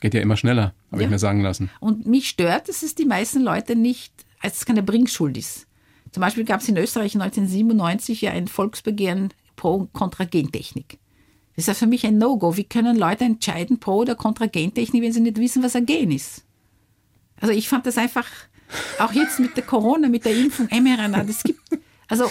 [0.00, 1.06] Geht ja immer schneller, habe Ja.
[1.08, 1.70] ich mir sagen lassen.
[1.80, 5.66] Und mich stört, dass es die meisten Leute nicht, als es keine Bringschuld ist.
[6.12, 10.98] Zum Beispiel gab es in Österreich 1997 ja ein Volksbegehren pro kontra Gentechnik.
[11.54, 12.56] Das ist ja für mich ein No-Go.
[12.56, 16.10] Wie können Leute entscheiden pro oder kontra Gentechnik, wenn sie nicht wissen, was ein Gen
[16.10, 16.44] ist?
[17.40, 18.26] Also ich fand das einfach,
[18.98, 21.60] auch jetzt mit der Corona, mit der Impfung, mRNA, das gibt,
[22.10, 22.30] also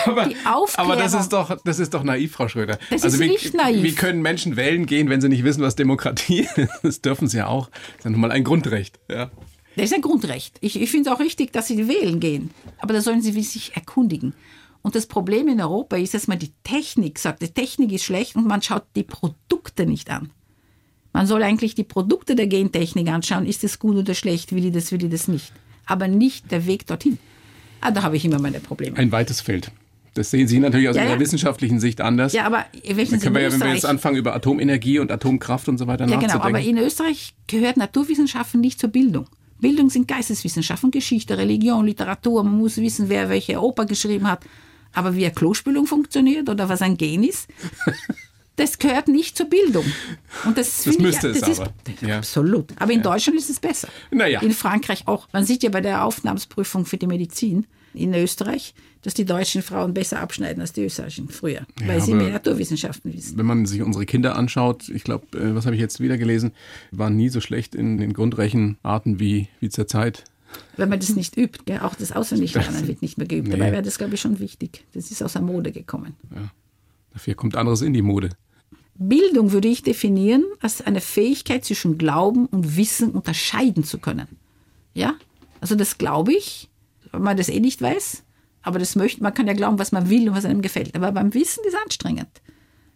[0.00, 0.92] die Aufklärung.
[0.92, 2.78] Aber das ist doch, das ist doch naiv, Frau Schröder.
[2.90, 3.82] Das also ist wie, nicht naiv.
[3.82, 6.68] Wie können Menschen wählen gehen, wenn sie nicht wissen, was Demokratie ist?
[6.82, 7.68] Das dürfen sie ja auch.
[7.68, 8.98] Das ist ja nun mal ein Grundrecht.
[9.10, 9.30] Ja.
[9.74, 10.56] Das ist ein Grundrecht.
[10.60, 12.50] Ich, ich finde es auch richtig, dass sie wählen gehen.
[12.78, 14.32] Aber da sollen sie sich erkundigen.
[14.80, 18.36] Und das Problem in Europa ist, dass man die Technik sagt, die Technik ist schlecht
[18.36, 20.30] und man schaut die Produkte nicht an.
[21.12, 24.72] Man soll eigentlich die Produkte der Gentechnik anschauen, ist das gut oder schlecht, will ich
[24.72, 25.52] das, will ich das nicht.
[25.86, 27.18] Aber nicht der Weg dorthin.
[27.80, 28.96] Ah, da habe ich immer meine Probleme.
[28.96, 29.70] Ein weites Feld.
[30.14, 31.20] Das sehen Sie natürlich aus Ja, Ihrer ja.
[31.20, 32.32] wissenschaftlichen Sicht anders.
[32.32, 35.68] Ja, aber welchen Dann können wir ja, wenn wir jetzt anfangen, über Atomenergie und Atomkraft
[35.68, 36.56] und so weiter Ja, genau, nachzudenken.
[36.56, 39.26] aber in Österreich gehört Naturwissenschaften nicht zur Bildung.
[39.60, 42.44] Bildung sind Geisteswissenschaften, Geschichte, Religion, Literatur.
[42.44, 44.40] Man muss wissen, wer welche Oper geschrieben hat.
[44.94, 47.48] Aber wie eine Klospülung funktioniert oder was ein Gen ist,
[48.56, 49.84] das gehört nicht zur Bildung.
[50.44, 51.72] Und das, finde müsste ich, es das aber.
[51.88, 52.18] Ist, Ja.
[52.18, 52.72] Absolut.
[52.78, 53.88] Aber in Deutschland ist es besser.
[54.10, 54.40] Naja.
[54.40, 55.28] In Frankreich auch.
[55.32, 59.94] Man sieht ja bei der Aufnahmsprüfung für die Medizin in Österreich, dass die deutschen Frauen
[59.94, 63.38] besser abschneiden als die österreichischen früher, weil sie aber- mehr Naturwissenschaften wissen.
[63.38, 66.52] wenn man sich unsere Kinder anschaut, ich glaube, äh, was habe ich jetzt wieder gelesen,
[66.90, 70.24] waren nie so schlecht in den Grundrechenarten wie, wie zur Zeit.
[70.76, 71.80] Wenn man das nicht übt, gell?
[71.80, 73.48] auch das Auswendiglernen wird nicht mehr geübt.
[73.48, 73.56] Nee.
[73.56, 74.84] Dabei wäre das, glaube ich, schon wichtig.
[74.92, 76.14] Das ist aus der Mode gekommen.
[77.12, 78.30] Dafür kommt anderes in die Mode.
[78.98, 84.26] Bildung würde ich definieren als eine Fähigkeit zwischen Glauben und Wissen unterscheiden zu können.
[84.94, 85.14] Ja?
[85.60, 86.68] Also das glaube ich,
[87.12, 88.22] wenn man das eh nicht weiß.
[88.62, 90.94] Aber das möchte, man kann ja glauben, was man will und was einem gefällt.
[90.96, 92.28] Aber beim Wissen ist anstrengend.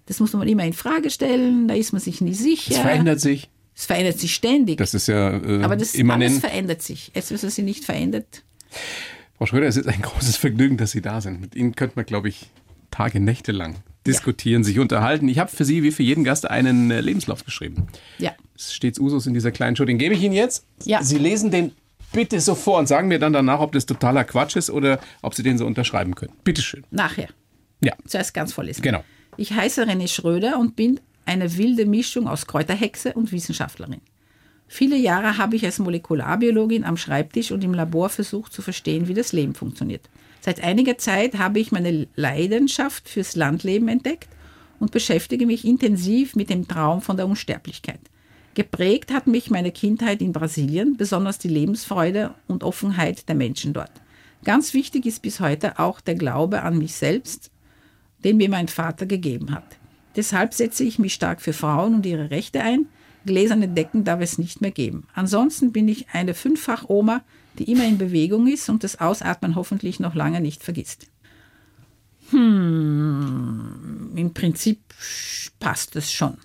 [0.07, 2.73] Das muss man immer in Frage stellen, da ist man sich nie sicher.
[2.73, 3.49] Es verändert sich.
[3.77, 4.79] Es verändert sich ständig.
[4.79, 6.41] Das ist ja äh, aber das alles immanent.
[6.41, 7.13] verändert sich.
[7.15, 8.43] Etwas, was sich nicht verändert,
[9.39, 11.41] Frau Schröder, es ist ein großes Vergnügen, dass Sie da sind.
[11.41, 12.51] Mit Ihnen könnte man, glaube ich,
[12.91, 15.29] Tage, Nächte lang diskutieren, sich unterhalten.
[15.29, 17.87] Ich habe für Sie, wie für jeden Gast, einen äh, Lebenslauf geschrieben.
[18.19, 18.33] ja.
[18.57, 19.87] Es stets Usus in dieser kleinen Show.
[19.87, 20.67] Den gebe ich Ihnen jetzt.
[20.85, 21.03] Ja.
[21.03, 21.73] Sie lesen den
[22.13, 25.35] bitte so vor und sagen mir dann danach, ob das totaler Quatsch ist oder ob
[25.35, 26.33] Sie den so unterschreiben können.
[26.45, 26.85] Bitteschön.
[26.91, 27.29] Nachher.
[27.83, 28.83] Ja, Zuerst ganz vorlesen.
[28.83, 29.03] genau.
[29.39, 34.01] Ich heiße René Schröder und bin eine wilde Mischung aus Kräuterhexe und Wissenschaftlerin.
[34.69, 39.15] Viele Jahre habe ich als Molekularbiologin am Schreibtisch und im Labor versucht zu verstehen, wie
[39.15, 40.09] das Leben funktioniert.
[40.41, 44.29] Seit einiger Zeit habe ich meine Leidenschaft fürs Landleben entdeckt
[44.79, 48.01] und beschäftige mich intensiv mit dem Traum von der Unsterblichkeit.
[48.55, 53.93] Geprägt hat mich meine Kindheit in Brasilien, besonders die Lebensfreude und Offenheit der Menschen dort.
[54.45, 57.51] Ganz wichtig ist bis heute auch der Glaube an mich selbst
[58.25, 59.77] den mir mein Vater gegeben hat.
[60.17, 62.87] Deshalb setze ich mich stark für Frauen und ihre Rechte ein.
[63.27, 65.07] Gläserne Decken darf es nicht mehr geben.
[65.15, 67.23] Ansonsten bin ich eine Fünffach-Oma,
[67.59, 71.07] die immer in Bewegung ist und das Ausatmen hoffentlich noch lange nicht vergisst.
[72.31, 74.81] Hm, im Prinzip
[75.59, 76.39] passt es schon.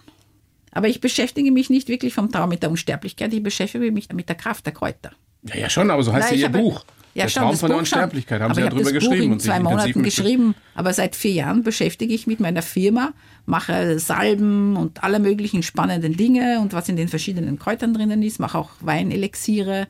[0.71, 4.27] Aber ich beschäftige mich nicht wirklich vom Traum mit der Unsterblichkeit, ich beschäftige mich mit
[4.27, 5.11] der Kraft der Kräuter.
[5.43, 6.85] Ja, ja, schon, aber so heißt Nein, ja Ihr habe- Buch.
[7.13, 7.79] Ja, der schon, Traum das von der Buch.
[7.79, 9.25] Unsterblichkeit haben aber Sie ja ich habe drüber das Buch geschrieben.
[9.27, 13.13] in und zwei Monaten geschrieben, aber seit vier Jahren beschäftige ich mich mit meiner Firma,
[13.45, 18.39] mache Salben und alle möglichen spannenden Dinge und was in den verschiedenen Kräutern drinnen ist,
[18.39, 19.87] mache auch Weinelixiere.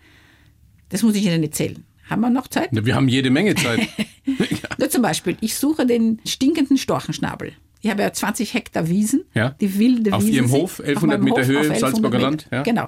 [0.90, 1.84] Das muss ich Ihnen erzählen.
[2.10, 2.70] Haben wir noch Zeit?
[2.72, 3.88] Ja, Wir haben jede Menge Zeit.
[4.78, 7.54] Nur zum Beispiel, ich suche den stinkenden Storchenschnabel.
[7.82, 9.50] Ich habe ja 20 Hektar Wiesen, Ja.
[9.52, 10.62] die wilde Auf Wiesen Ihrem sind.
[10.62, 11.80] Hof, Auf 1100 meinem Meter Hof, Höhe auf im 1100
[12.12, 12.20] Salzburger.
[12.20, 12.64] Land, ja.
[12.64, 12.88] Genau.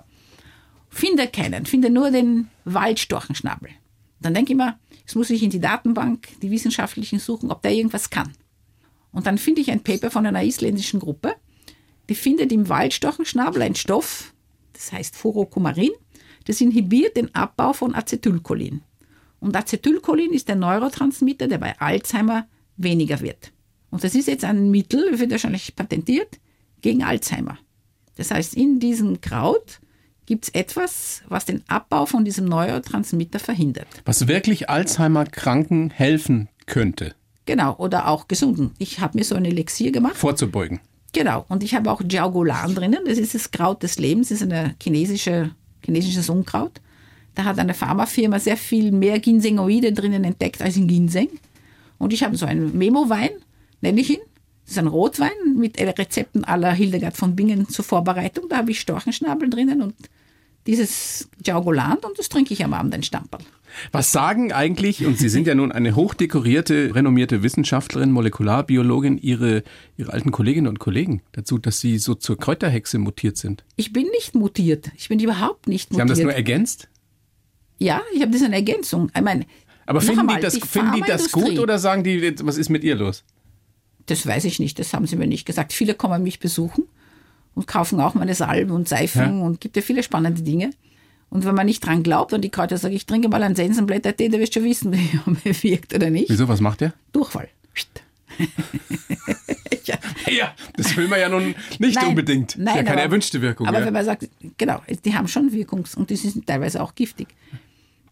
[0.90, 3.70] Finde keinen, finde nur den Waldstorchenschnabel.
[4.22, 7.72] Dann denke ich mir, jetzt muss ich in die Datenbank, die Wissenschaftlichen suchen, ob der
[7.74, 8.34] irgendwas kann.
[9.12, 11.36] Und dann finde ich ein Paper von einer isländischen Gruppe,
[12.10, 14.34] die findet im Waldstorchenschnabel ein Stoff,
[14.74, 15.92] das heißt Furokumarin,
[16.48, 18.82] das inhibiert den Abbau von Acetylcholin.
[19.40, 23.52] Und Acetylcholin ist der Neurotransmitter, der bei Alzheimer weniger wird.
[23.92, 26.40] Und das ist jetzt ein Mittel, wird wahrscheinlich patentiert,
[26.82, 27.58] gegen Alzheimer.
[28.16, 29.80] Das heißt, in diesem Kraut
[30.26, 33.88] gibt es etwas, was den Abbau von diesem Neurotransmitter verhindert.
[34.06, 37.14] Was wirklich Alzheimer-Kranken helfen könnte,
[37.48, 38.72] Genau, oder auch gesunden.
[38.78, 40.18] Ich habe mir so ein Elixier gemacht.
[40.18, 40.82] vorzubeugen.
[41.14, 43.00] Genau, und ich habe auch Jiaogulan drinnen.
[43.06, 45.52] Das ist das Kraut des Lebens, das ist ein chinesische,
[45.88, 46.82] chinesisches Unkraut.
[47.34, 51.30] Da hat eine Pharmafirma sehr viel mehr Ginsengoide drinnen entdeckt als in Ginseng.
[51.98, 53.30] Und ich habe so einen Memo-Wein,
[53.82, 54.22] nenne ich ihn.
[54.64, 58.50] Das ist ein Rotwein mit Rezepten aller Hildegard von Bingen zur Vorbereitung.
[58.50, 59.96] Da habe ich Storchenschnabel drinnen und
[60.68, 63.42] dieses Jiaogulan und das trinke ich am Abend ein Stamperl.
[63.92, 69.64] Was sagen eigentlich, und Sie sind ja nun eine hochdekorierte, renommierte Wissenschaftlerin, Molekularbiologin, Ihre,
[69.98, 73.64] Ihre alten Kolleginnen und Kollegen dazu, dass Sie so zur Kräuterhexe mutiert sind?
[73.76, 74.92] Ich bin nicht mutiert.
[74.98, 76.02] Ich bin überhaupt nicht Sie mutiert.
[76.02, 76.90] haben das nur ergänzt?
[77.80, 79.12] ja, ich habe das eine Ergänzung.
[79.16, 79.46] Ich meine,
[79.86, 82.70] Aber finden, einmal, die das, die finden die das gut oder sagen die, was ist
[82.70, 83.24] mit ihr los?
[84.08, 85.74] Das weiß ich nicht, das haben sie mir nicht gesagt.
[85.74, 86.86] Viele kommen mich besuchen
[87.58, 89.44] und kaufen auch meine Salben und Seifen Ja.
[89.46, 90.70] und gibt ja viele spannende Dinge.
[91.30, 94.30] Und wenn man nicht dran glaubt und die Kräuter sagt, ich trinke mal einen Sensenblättertee,
[94.30, 96.30] der wirst schon wissen, wie er mir wirkt oder nicht.
[96.30, 96.94] Wieso, was macht der?
[97.12, 97.50] Durchfall.
[99.86, 99.98] ja.
[100.30, 102.56] Ja, das will man ja nun nicht Nein, unbedingt.
[102.58, 103.68] Nein, ist ja keine aber- erwünschte Wirkung.
[103.68, 103.86] Aber ja.
[103.86, 107.28] wenn man sagt, genau, die haben schon Wirkungs- und die sind teilweise auch giftig.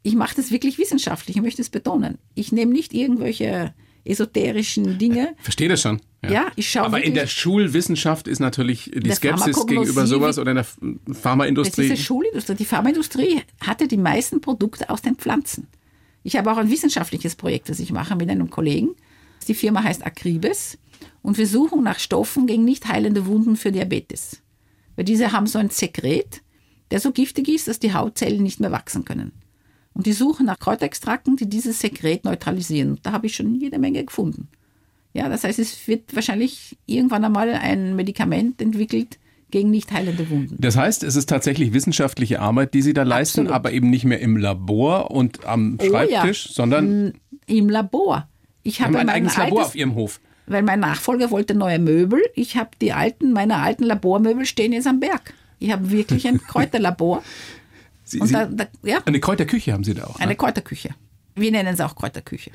[0.03, 2.17] Ich mache das wirklich wissenschaftlich, ich möchte es betonen.
[2.35, 3.73] Ich nehme nicht irgendwelche
[4.05, 5.35] esoterischen Dinge.
[5.41, 5.99] Verstehe das schon.
[6.27, 10.55] Ja, ich schaue Aber in der Schulwissenschaft ist natürlich die Skepsis gegenüber sowas oder in
[10.55, 11.83] der F- Das Pharmaindustrie.
[11.87, 12.55] ist die Schulindustrie.
[12.55, 15.67] Die Pharmaindustrie hatte die meisten Produkte aus den Pflanzen.
[16.23, 18.95] Ich habe auch ein wissenschaftliches Projekt, das ich mache mit einem Kollegen.
[19.47, 20.79] Die Firma heißt Akribes
[21.21, 24.41] und wir suchen nach Stoffen gegen nicht heilende Wunden für Diabetes.
[24.95, 26.41] Weil diese haben so ein Sekret,
[26.89, 29.33] der so giftig ist, dass die Hautzellen nicht mehr wachsen können.
[29.95, 32.99] Und die suchen nach Kräuterextrakten, die dieses Sekret neutralisieren.
[33.01, 34.49] Da habe ich schon jede Menge gefunden.
[35.13, 39.17] Ja, das heißt, es wird wahrscheinlich irgendwann einmal ein Medikament entwickelt
[39.51, 40.57] gegen nicht heilende Wunden.
[40.59, 43.55] Das heißt, es ist tatsächlich wissenschaftliche Arbeit, die Sie da leisten, Absolut.
[43.55, 45.89] aber eben nicht mehr im Labor und am Oh ja.
[45.89, 47.13] Schreibtisch, sondern
[47.47, 48.27] Im Labor.
[48.63, 50.19] Ich habe ein eigenes Labor altes- auf Ihrem Hof.
[50.47, 52.21] Weil mein Nachfolger wollte neue Möbel.
[52.35, 55.33] Ich habe die alten, meine alten Labormöbel stehen jetzt am Berg.
[55.59, 57.23] Ich habe wirklich ein Kräuterlabor.
[58.05, 60.19] Sie, Und Sie, da, da, ja, eine Kräuterküche haben Sie da auch.
[60.19, 60.35] eine Ne?
[60.37, 60.89] Kräuterküche.
[61.35, 62.51] Wir nennen es auch Kräuterküche.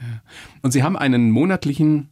[0.63, 2.09] Und Sie haben einen monatlichen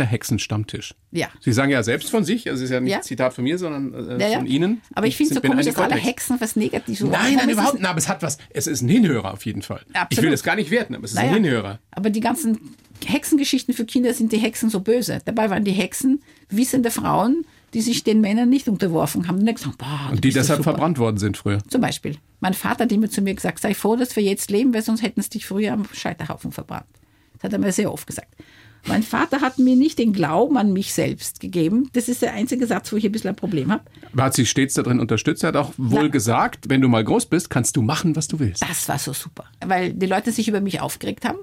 [0.00, 0.94] Kräuterhexen-Stammtisch.
[1.10, 1.28] Ja.
[1.40, 2.98] Sie sagen ja selbst von sich, also es ist ja nicht Ja.
[2.98, 4.38] ein Zitat von mir, sondern äh, Ja, ja.
[4.38, 4.80] von Ihnen.
[4.94, 5.94] Aber ich finde es so komisch, dass alle.
[5.96, 7.84] Hexen was Negatives Nein, nein, es- überhaupt nicht.
[7.86, 8.38] Aber es hat was.
[8.50, 9.82] Es ist ein Hinhörer auf jeden Fall.
[9.90, 10.24] Ich Absolut.
[10.24, 11.78] will das gar nicht werten, aber es ist Naja, ein Hinhörer.
[11.90, 12.58] Aber die ganzen
[13.04, 15.20] Hexengeschichten für Kinder sind die Hexen so böse.
[15.24, 19.40] Dabei waren die Hexen wissende Frauen, die sich den Männern nicht unterworfen haben.
[19.40, 21.58] Und gesagt, boah, Und die deshalb verbrannt worden sind früher.
[21.68, 22.16] Zum Beispiel.
[22.40, 25.02] Mein Vater hat immer zu mir gesagt, sei froh, dass wir jetzt leben, weil sonst
[25.02, 26.86] hätten sie dich früher am Scheiterhaufen verbrannt.
[27.34, 28.34] Das hat er mir sehr oft gesagt.
[28.88, 31.90] Mein Vater hat mir nicht den Glauben an mich selbst gegeben.
[31.92, 33.82] Das ist der einzige Satz, wo ich ein bisschen ein Problem habe.
[34.12, 35.42] Aber hat sie stets darin unterstützt.
[35.42, 36.08] Er hat auch wohl Na.
[36.08, 38.62] gesagt, wenn du mal groß bist, kannst du machen, was du willst.
[38.62, 41.38] Das war so super, weil die Leute sich über mich aufgeregt haben.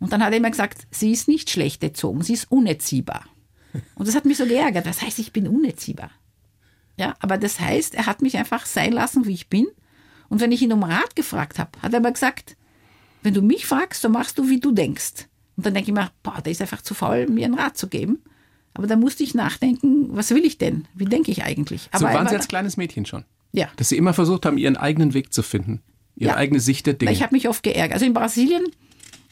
[0.00, 3.26] Und dann hat er immer gesagt, sie ist nicht schlecht erzogen, sie ist unerziehbar.
[3.94, 4.86] Und das hat mich so geärgert.
[4.86, 6.10] Was heißt, ich bin unerziehbar?
[6.98, 9.66] Ja, aber das heißt, er hat mich einfach sein lassen, wie ich bin.
[10.28, 12.56] Und wenn ich ihn um Rat gefragt habe, hat er immer gesagt,
[13.22, 15.26] wenn du mich fragst, so machst du, wie du denkst.
[15.56, 17.88] Und dann denke ich mir, boah, der ist einfach zu faul, mir einen Rat zu
[17.88, 18.18] geben.
[18.74, 20.86] Aber da musste ich nachdenken, was will ich denn?
[20.94, 21.90] Wie denke ich eigentlich?
[21.96, 23.24] So Aber waren er Sie als kleines Mädchen schon.
[23.52, 23.68] Ja.
[23.76, 25.82] Dass Sie immer versucht haben, Ihren eigenen Weg zu finden.
[26.16, 26.36] Ihre Ja.
[26.36, 27.12] eigene Sicht der Dinge.
[27.12, 27.94] Ich habe mich oft geärgert.
[27.94, 28.64] Also in Brasilien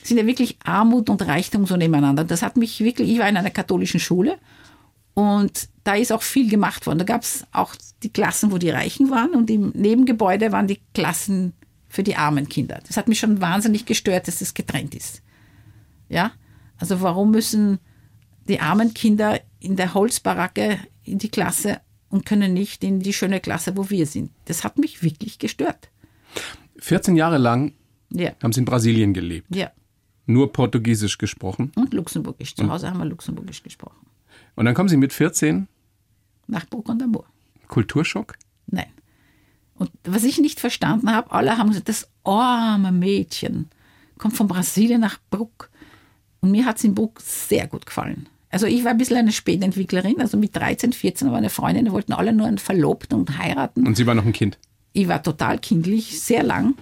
[0.03, 2.25] sind ja wirklich Armut und Reichtum so nebeneinander.
[2.25, 4.39] Das hat mich wirklich, ich war in einer katholischen Schule
[5.15, 6.99] und da ist auch viel gemacht worden.
[6.99, 10.81] Da gab es auch die Klassen, wo die Reichen waren und im Nebengebäude waren die
[10.95, 11.53] Klassen
[11.89, 12.81] für die armen Kinder.
[12.87, 15.23] Das hat mich schon wahnsinnig gestört, dass das getrennt ist.
[16.09, 16.33] Ja,
[16.79, 17.79] also warum müssen
[18.49, 23.41] die armen Kinder in der Holzbaracke in die Klasse und können nicht in die schöne
[23.41, 24.31] Klasse, wo wir sind?
[24.47, 25.91] Das hat mich wirklich gestört.
[26.79, 27.73] 14 Jahre lang
[28.13, 29.55] Ja, haben Sie in Brasilien gelebt.
[29.55, 29.71] ja.
[30.33, 31.73] Nur Portugiesisch gesprochen.
[31.75, 32.55] Und Luxemburgisch.
[32.55, 34.07] Zu Hause haben wir Luxemburgisch gesprochen.
[34.55, 35.67] Und dann kommen Sie mit 14,
[36.47, 37.27] Nach Bruck und Amour.
[37.69, 38.35] Kulturschock.
[38.67, 38.87] Nein.
[39.75, 43.71] Und was ich nicht verstanden habe, alle haben gesagt, das arme Mädchen
[44.19, 45.71] kommt von Brasilien nach Bruck.
[46.41, 48.29] Und mir hat es in Bruck sehr gut gefallen.
[48.51, 50.21] Also ich war ein bisschen eine Spätentwicklerin.
[50.21, 53.87] Also mit 13, 14 war eine Freundin, die wollten alle nur einen Verlobten und heiraten.
[53.87, 54.59] Und Sie waren noch ein Kind.
[54.93, 56.75] Ich war total kindlich, sehr lang.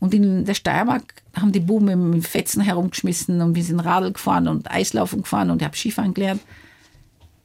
[0.00, 4.48] Und in der Steiermark haben die Buben mit Fetzen herumgeschmissen und wir sind Radl gefahren
[4.48, 6.40] und Eislaufen gefahren und ich habe Skifahren gelernt.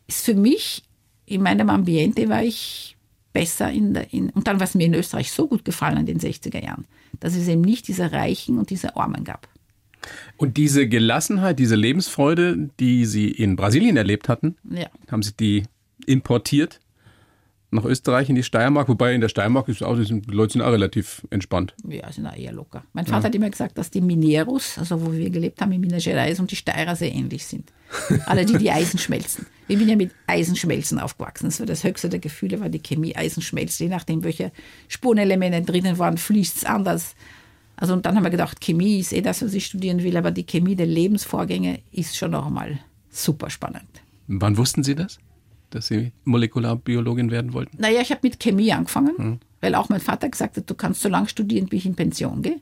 [0.07, 0.83] Ist für mich,
[1.25, 2.95] in meinem Ambiente war ich
[3.33, 6.05] besser in der, in, und dann war es mir in Österreich so gut gefallen in
[6.05, 6.85] den 60er Jahren,
[7.19, 9.47] dass es eben nicht diese Reichen und diese Armen gab.
[10.37, 14.87] Und diese Gelassenheit, diese Lebensfreude, die Sie in Brasilien erlebt hatten, Ja.
[15.11, 15.63] haben Sie die
[16.05, 16.79] importiert
[17.71, 18.87] nach Österreich in die Steiermark?
[18.87, 21.75] Wobei in der Steiermark ist auch, die Leute sind auch relativ entspannt.
[21.87, 22.83] Ja, sind auch eher locker.
[22.93, 26.03] Mein Vater hat immer gesagt, dass die Mineros, also wo wir gelebt haben in Minas
[26.03, 27.71] Gerais, und die Steirer sehr ähnlich sind.
[28.25, 29.45] Alle, die die Eisen schmelzen.
[29.67, 31.45] Ich bin ja mit Eisenschmelzen aufgewachsen.
[31.45, 33.85] Das war das höchste der Gefühle, war die Chemie Eisenschmelzen.
[33.85, 34.51] Je nachdem, welche
[34.87, 37.15] Spurenelemente drinnen waren, fließt es anders.
[37.75, 40.31] Also und dann haben wir gedacht, Chemie ist eh das, was ich studieren will, aber
[40.31, 42.79] die Chemie der Lebensvorgänge ist schon noch mal
[43.09, 43.89] super spannend.
[44.27, 45.19] Wann wussten Sie das?
[45.69, 47.77] Dass Sie Molekularbiologin werden wollten?
[47.79, 51.09] Naja, ich habe mit Chemie angefangen, weil auch mein Vater gesagt hat, du kannst so
[51.09, 52.59] lange studieren, bis ich in Pension gehe.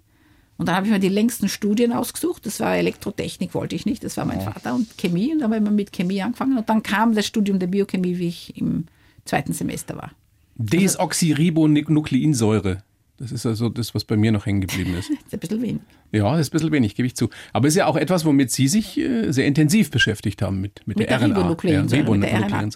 [0.58, 2.46] Und dann habe ich mir die längsten Studien ausgesucht.
[2.48, 4.04] Das war Elektrotechnik, wollte ich nicht.
[4.04, 5.32] Das war mein Vater und Chemie.
[5.32, 6.58] Und dann habe ich mal mit Chemie angefangen.
[6.58, 8.86] Und dann kam das Studium der Biochemie, wie ich im
[9.24, 10.12] zweiten Semester war.
[10.56, 12.84] Desoxyribonukleinsäure.
[13.18, 15.10] Das ist also das, was bei mir noch hängen geblieben ist.
[15.10, 15.82] Das ist ein bisschen wenig.
[16.12, 17.30] Ja, das ist ein bisschen wenig, gebe ich zu.
[17.52, 20.82] Aber es ist ja auch etwas, womit Sie sich äh, sehr intensiv beschäftigt haben, mit,
[20.86, 21.38] mit, Mit der, der RNA.
[21.38, 22.70] Ribonukleinsäure, Ja, mit der RNA.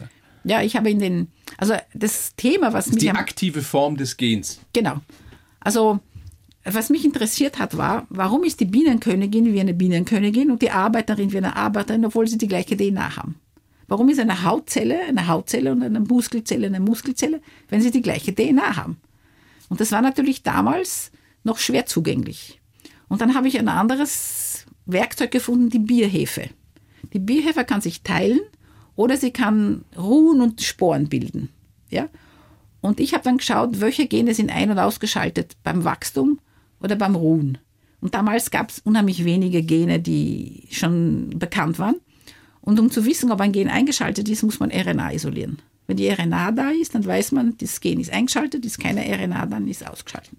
[0.43, 1.27] Ja, ich habe in den,
[1.57, 4.59] also das Thema, was mich Die aktive Form des Gens.
[4.73, 5.01] Genau.
[5.59, 5.99] Also
[6.63, 11.31] was mich interessiert hat, war, warum ist die Bienenkönigin wie eine Bienenkönigin und die Arbeiterin
[11.31, 13.35] wie eine Arbeiterin, obwohl sie die gleiche DNA haben?
[13.87, 18.33] Warum ist eine Hautzelle eine Hautzelle und eine Muskelzelle eine Muskelzelle, wenn sie die gleiche
[18.33, 18.97] DNA haben?
[19.69, 21.11] Und das war natürlich damals
[21.43, 22.61] noch schwer zugänglich.
[23.09, 26.49] Und dann habe ich ein anderes Werkzeug gefunden, die Bierhefe.
[27.13, 28.39] Die Bierhefe kann sich teilen
[29.01, 31.49] oder sie kann ruhen und Sporen bilden.
[31.89, 32.07] Ja?
[32.81, 36.39] Und ich habe dann geschaut, welche Gene sind ein- und ausgeschaltet beim Wachstum
[36.81, 37.57] oder beim Ruhen.
[37.99, 41.95] Und damals gab es unheimlich wenige Gene, die schon bekannt waren.
[42.61, 45.59] Und um zu wissen, ob ein Gen eingeschaltet ist, muss man RNA isolieren.
[45.87, 49.47] Wenn die RNA da ist, dann weiß man, das Gen ist eingeschaltet, ist keine RNA,
[49.47, 50.37] dann ist ausgeschaltet.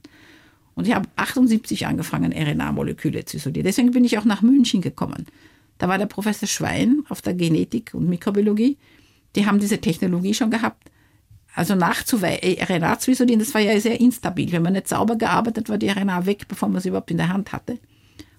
[0.75, 3.66] Und ich habe 78 angefangen, RNA-Moleküle zu isolieren.
[3.66, 5.27] Deswegen bin ich auch nach München gekommen.
[5.83, 8.79] Da war der Professor Schwein auf der Genetik und Mikrobiologie.
[9.35, 10.92] Die haben diese Technologie schon gehabt.
[11.57, 14.53] Also RNA zu isolieren, das war ja sehr instabil.
[14.53, 17.31] Wenn man nicht sauber gearbeitet, war die RNA weg, bevor man sie überhaupt in der
[17.31, 17.81] Hand hatte.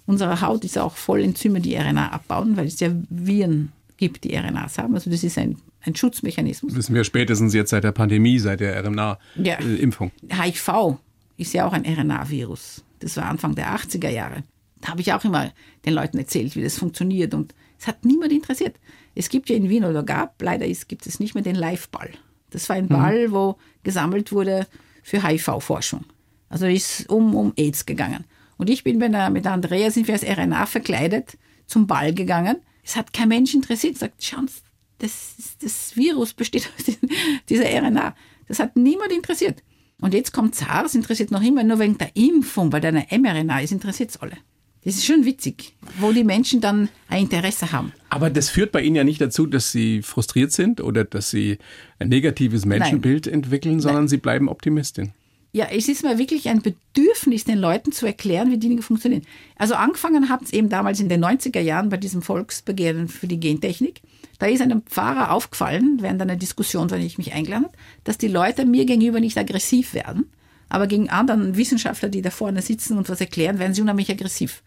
[0.06, 4.38] Unsere Haut ist auch voll Enzyme, die RNA abbauen, weil es ja Viren gibt, die
[4.38, 4.96] RNAs haben.
[4.96, 6.74] Also das ist ein, ein Schutzmechanismus.
[6.74, 10.14] Wissen wir spätestens jetzt seit der Pandemie, seit der RNA-Impfung.
[10.30, 10.46] Ja.
[10.46, 10.98] Äh, HIV
[11.36, 12.86] ist ja auch ein RNA-Virus.
[13.00, 14.44] Das war Anfang der 80er Jahre.
[14.84, 15.54] Da habe ich auch immer
[15.86, 17.34] den Leuten erzählt, wie das funktioniert.
[17.34, 18.76] Und es hat niemand interessiert.
[19.16, 22.10] Es gibt ja in Wien oder gab, leider ist, gibt es nicht mehr den Live-Ball.
[22.50, 23.32] Das war ein Ball, mhm.
[23.32, 24.68] wo gesammelt wurde
[25.02, 26.04] für HIV-Forschung.
[26.50, 28.26] Also ist um, um AIDS gegangen.
[28.58, 32.58] Und ich bin mit, der, mit Andrea, sind wir als RNA verkleidet, zum Ball gegangen.
[32.84, 33.98] Es hat kein Mensch interessiert.
[33.98, 34.62] Sagt, schauen Sie,
[34.98, 36.94] das, das Virus besteht aus
[37.50, 38.16] dieser RNA.
[38.50, 39.64] Das hat niemand interessiert.
[40.02, 43.62] Und jetzt kommt SARS, interessiert noch immer nur wegen der Impfung, weil da eine mRNA
[43.62, 44.38] ist, interessiert es alle.
[44.86, 47.94] Das ist schon witzig, wo die Menschen dann ein Interesse haben.
[48.10, 51.58] Aber das führt bei Ihnen ja nicht dazu, dass Sie frustriert sind oder dass Sie
[52.00, 53.36] ein negatives Menschenbild Nein.
[53.36, 54.10] entwickeln, sondern Nein.
[54.10, 55.14] Sie bleiben Optimistin.
[55.56, 59.22] Ja, es ist mir wirklich ein Bedürfnis, den Leuten zu erklären, wie Dinge funktionieren.
[59.56, 63.40] Also angefangen hat es eben damals in den 90er Jahren bei diesem Volksbegehren für die
[63.40, 64.02] Gentechnik.
[64.40, 68.28] Da ist einem Pfarrer aufgefallen, während einer Diskussion, wenn ich mich eingeladen habe, dass die
[68.28, 70.26] Leute mir gegenüber nicht aggressiv werden,
[70.70, 74.64] aber gegen anderen Wissenschaftler, die da vorne sitzen und was erklären, werden sie unheimlich aggressiv.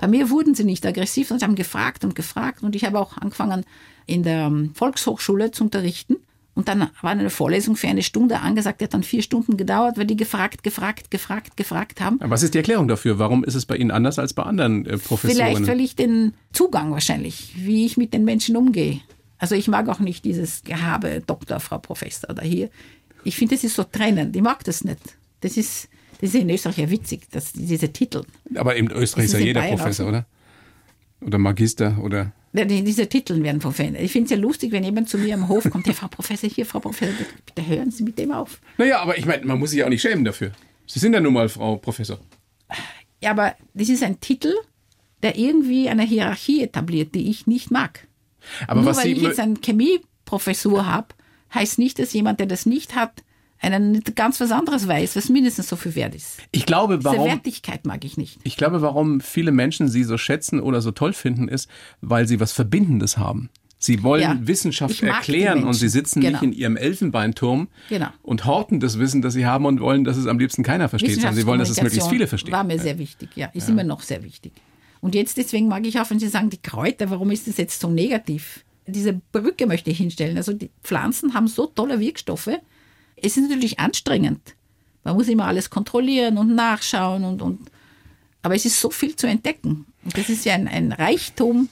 [0.00, 2.62] Bei mir wurden sie nicht aggressiv, sondern sie haben gefragt und gefragt.
[2.62, 3.66] Und ich habe auch angefangen,
[4.06, 6.16] in der Volkshochschule zu unterrichten.
[6.54, 9.98] Und dann war eine Vorlesung für eine Stunde angesagt, die hat dann vier Stunden gedauert,
[9.98, 12.18] weil die gefragt, gefragt, gefragt, gefragt haben.
[12.22, 13.18] Was ist die Erklärung dafür?
[13.18, 15.36] Warum ist es bei Ihnen anders als bei anderen äh, Professoren?
[15.36, 19.00] Vielleicht, weil ich den Zugang wahrscheinlich, wie ich mit den Menschen umgehe.
[19.36, 22.70] Also ich mag auch nicht dieses Gehabe, Doktor, Frau Professor oder hier.
[23.22, 24.34] Ich finde, das ist so trennend.
[24.34, 25.00] Ich mag das nicht.
[25.42, 25.88] Das ist,
[26.20, 28.22] das ist in Österreich ja witzig, dass diese Titel.
[28.54, 30.26] Aber in Österreich ist ja jeder Professor, oder?
[31.20, 34.02] Oder Magister oder diese Titel werden verwendet.
[34.02, 36.50] Ich finde es ja lustig, wenn jemand zu mir am Hof kommt, ja, Frau Professor,
[36.50, 37.14] hier, Frau Professor,
[37.46, 38.60] bitte hören Sie mit dem auf.
[38.76, 40.50] Naja, aber ich meine, man muss sich ja auch nicht schämen dafür.
[40.86, 42.18] Sie sind ja nun mal Frau Professor.
[43.22, 44.52] Ja, aber das ist ein Titel,
[45.22, 48.08] der irgendwie eine Hierarchie etabliert, die ich nicht mag.
[48.66, 51.08] Aber Nur was weil Sie ich jetzt eine Chemieprofessur habe,
[51.54, 53.22] heißt nicht, dass jemand, der das nicht hat,
[53.60, 56.38] einen ganz was anderes weiß, was mindestens so viel wert ist.
[56.50, 57.18] Ich glaube, warum.
[57.18, 58.38] Diese Wertigkeit mag ich nicht.
[58.42, 61.68] Ich glaube, warum viele Menschen sie so schätzen oder so toll finden, ist,
[62.00, 63.50] weil sie was Verbindendes haben.
[63.82, 66.32] Sie wollen ja, Wissenschaft erklären und sie sitzen genau.
[66.32, 68.08] nicht in ihrem Elfenbeinturm genau.
[68.22, 71.14] und horten das Wissen, das sie haben und wollen, dass es am liebsten keiner versteht,
[71.14, 72.52] sondern sie wollen, dass es möglichst viele verstehen.
[72.52, 73.46] War mir sehr wichtig, ja.
[73.54, 73.72] Ist ja.
[73.72, 74.52] immer noch sehr wichtig.
[75.00, 77.80] Und jetzt deswegen mag ich auch, wenn Sie sagen, die Kräuter, warum ist das jetzt
[77.80, 78.64] so negativ?
[78.86, 80.36] Diese Brücke möchte ich hinstellen.
[80.36, 82.50] Also die Pflanzen haben so tolle Wirkstoffe,
[83.22, 84.54] es ist natürlich anstrengend.
[85.04, 87.70] Man muss immer alles kontrollieren und nachschauen und, und
[88.42, 89.86] aber es ist so viel zu entdecken.
[90.04, 91.68] Und das ist ja ein, ein Reichtum.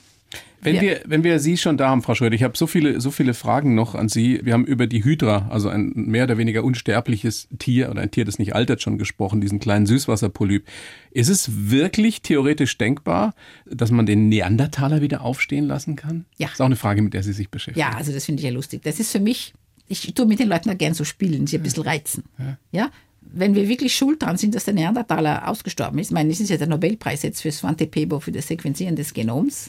[0.61, 3.13] Wenn wir, wenn wir Sie schon da haben, Frau Schröder, ich habe so viele, so
[3.13, 4.41] viele Fragen noch an Sie.
[4.43, 8.25] Wir haben über die Hydra, also ein mehr oder weniger unsterbliches Tier oder ein Tier,
[8.25, 10.67] das nicht altert, schon gesprochen, diesen kleinen Süßwasserpolyp.
[11.13, 13.35] Ist es wirklich theoretisch denkbar,
[13.67, 16.25] dass man den Neandertaler wieder aufstehen lassen kann?
[16.39, 16.49] Ja.
[16.49, 17.89] Das ist auch eine Frage, mit der Sie sich beschäftigen.
[17.89, 18.83] Ja, also das finde ich ja lustig.
[18.83, 19.55] Das ist für mich
[19.89, 22.25] ich tue mit den Leuten auch gern so spielen, sie ein bisschen reizen.
[22.73, 22.91] Ja.
[23.21, 26.51] Wenn wir wirklich schuld dran sind, dass der Neandertaler ausgestorben ist, ich meine, es ist
[26.51, 29.69] ja der Nobelpreis jetzt für Svante Pebo für das Sequenzieren des Genoms,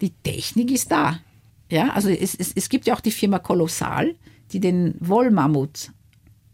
[0.00, 1.20] die Technik ist da.
[1.70, 4.14] Ja, also es, es, es gibt ja auch die Firma Kolossal,
[4.52, 5.90] die den Wollmammut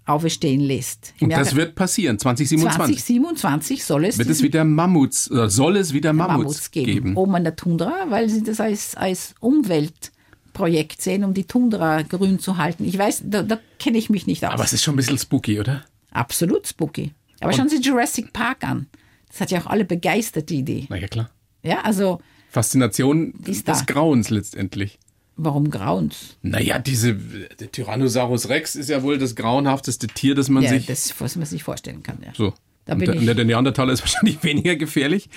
[0.04, 1.14] auferstehen lässt.
[1.20, 2.96] Und das wird passieren, 2027.
[3.04, 4.18] 2027 soll es.
[4.18, 7.16] Wird es wieder Mammuts, soll es wieder Mammuts, Mammuts geben, geben.
[7.16, 10.11] Oben an der Tundra, weil sie das als, als Umwelt
[10.52, 12.84] Projekt sehen, um die Tundra grün zu halten.
[12.84, 14.52] Ich weiß, da, da kenne ich mich nicht aus.
[14.52, 15.84] Aber es ist schon ein bisschen spooky, oder?
[16.10, 17.12] Absolut spooky.
[17.40, 18.86] Aber Und schauen Sie Jurassic Park an.
[19.28, 20.86] Das hat ja auch alle begeistert, die Idee.
[20.88, 21.30] Na ja, klar.
[21.62, 22.20] Ja, also.
[22.50, 23.80] Faszination des da.
[23.86, 24.98] Grauens letztendlich.
[25.36, 26.36] Warum Grauens?
[26.42, 30.86] Naja, diese der Tyrannosaurus Rex ist ja wohl das grauenhafteste Tier, das man ja, sich.
[30.86, 32.32] Das, was man sich vorstellen kann, ja.
[32.34, 32.52] So.
[32.84, 33.36] Da Und bin der, ich.
[33.36, 35.30] der Neandertaler ist wahrscheinlich weniger gefährlich.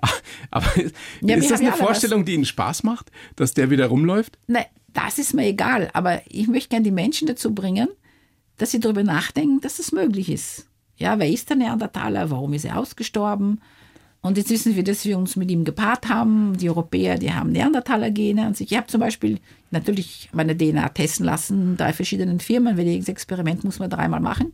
[0.50, 0.66] Aber
[1.20, 4.38] Ja, ist das eine Vorstellung, die Ihnen Spaß macht, dass der wieder rumläuft?
[4.46, 5.90] Nein, das ist mir egal.
[5.92, 7.88] Aber ich möchte gerne die Menschen dazu bringen,
[8.56, 10.66] dass sie darüber nachdenken, dass es möglich ist.
[10.96, 12.30] Ja, wer ist der Neandertaler?
[12.30, 13.60] Warum ist er ausgestorben?
[14.20, 16.56] Und jetzt wissen wir, dass wir uns mit ihm gepaart haben.
[16.58, 18.48] Die Europäer, die haben Neandertaler-Gene.
[18.48, 19.38] Und ich habe zum Beispiel
[19.70, 24.52] natürlich meine DNA testen lassen, drei verschiedenen Firmen, weil jedes Experiment muss man dreimal machen.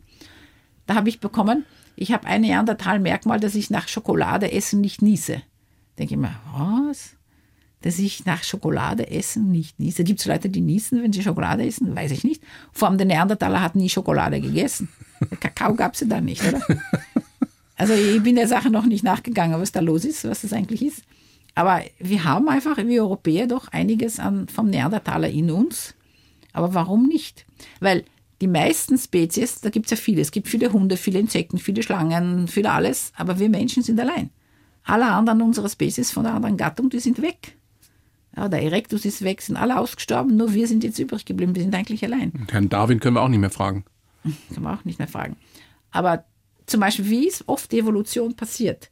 [0.85, 1.65] Da habe ich bekommen,
[1.95, 5.41] ich habe ein Neandertal-Merkmal, dass ich nach Schokolade essen nicht niese.
[5.97, 7.15] Denke ich mir, was?
[7.81, 10.03] Dass ich nach Schokolade essen nicht niese.
[10.03, 11.95] Gibt es Leute, die niesen, wenn sie Schokolade essen?
[11.95, 12.43] Weiß ich nicht.
[12.71, 14.89] Vor allem der Neandertaler hat nie Schokolade gegessen.
[15.39, 16.61] Kakao gab es ja da nicht, oder?
[17.77, 20.81] Also ich bin der Sache noch nicht nachgegangen, was da los ist, was das eigentlich
[20.81, 21.03] ist.
[21.55, 25.93] Aber wir haben einfach, wir Europäer, doch einiges an, vom Neandertaler in uns.
[26.53, 27.45] Aber warum nicht?
[27.79, 28.03] Weil
[28.41, 30.21] die meisten Spezies, da gibt es ja viele.
[30.21, 33.11] Es gibt viele Hunde, viele Insekten, viele Schlangen, viele alles.
[33.15, 34.29] Aber wir Menschen sind allein.
[34.83, 37.57] Alle anderen unserer Spezies von der anderen Gattung, die sind weg.
[38.35, 41.55] Ja, der Erectus ist weg, sind alle ausgestorben, nur wir sind jetzt übrig geblieben.
[41.55, 42.31] Wir sind eigentlich allein.
[42.31, 43.85] Und Herrn Darwin können wir auch nicht mehr fragen.
[44.53, 45.37] Kann man auch nicht mehr fragen.
[45.91, 46.25] Aber
[46.65, 48.89] zum Beispiel, wie ist oft die Evolution passiert?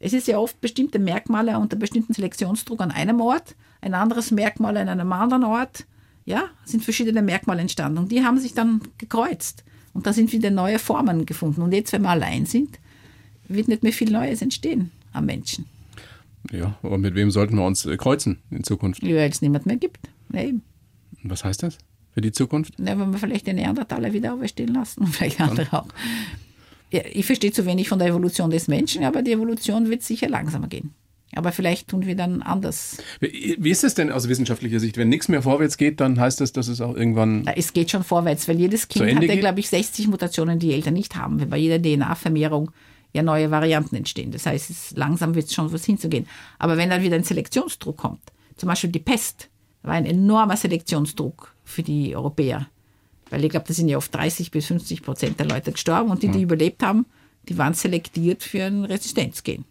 [0.00, 4.76] Es ist ja oft bestimmte Merkmale unter bestimmten Selektionsdruck an einem Ort, ein anderes Merkmal
[4.76, 5.86] an einem anderen Ort.
[6.24, 9.64] Ja, sind verschiedene Merkmale entstanden und die haben sich dann gekreuzt.
[9.92, 11.60] Und da sind wieder neue Formen gefunden.
[11.62, 12.78] Und jetzt, wenn wir allein sind,
[13.48, 15.66] wird nicht mehr viel Neues entstehen am Menschen,
[16.50, 19.02] Ja, aber mit wem sollten wir uns äh, kreuzen in Zukunft?
[19.02, 20.08] weil es niemand mehr gibt.
[20.32, 20.62] Ja, eben.
[21.24, 21.76] Was heißt das
[22.14, 22.78] für die Zukunft?
[22.78, 25.88] Ja, wenn wir vielleicht den Neandertaler wieder auferstehen lassen und vielleicht andere auch.
[26.90, 30.28] Ja, ich verstehe zu wenig von der Evolution des Menschen, aber die Evolution wird sicher
[30.28, 30.94] langsamer gehen.
[31.34, 32.98] Aber vielleicht tun wir dann anders.
[33.20, 34.98] Wie ist es denn aus wissenschaftlicher Sicht?
[34.98, 37.46] Wenn nichts mehr vorwärts geht, dann heißt das, dass es auch irgendwann.
[37.56, 40.94] Es geht schon vorwärts, weil jedes Kind hat ja, glaube ich, 60 Mutationen, die Eltern
[40.94, 42.70] nicht haben, wenn bei jeder DNA-Vermehrung
[43.14, 44.30] ja neue Varianten entstehen.
[44.30, 46.26] Das heißt, es, langsam wird es schon was hinzugehen.
[46.58, 48.22] Aber wenn dann wieder ein Selektionsdruck kommt,
[48.56, 49.48] zum Beispiel die Pest,
[49.82, 52.68] war ein enormer Selektionsdruck für die Europäer.
[53.30, 56.22] Weil ich glaube, da sind ja oft 30 bis 50 Prozent der Leute gestorben und
[56.22, 57.06] die, die überlebt haben,
[57.48, 59.64] die waren selektiert für ein Resistenzgen.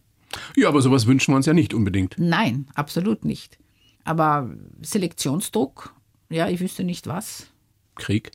[0.56, 2.16] Ja, aber sowas wünschen wir uns ja nicht unbedingt.
[2.18, 3.58] Nein, absolut nicht.
[4.04, 4.50] Aber
[4.82, 5.94] Selektionsdruck,
[6.30, 7.48] ja, ich wüsste nicht was.
[7.96, 8.32] Krieg?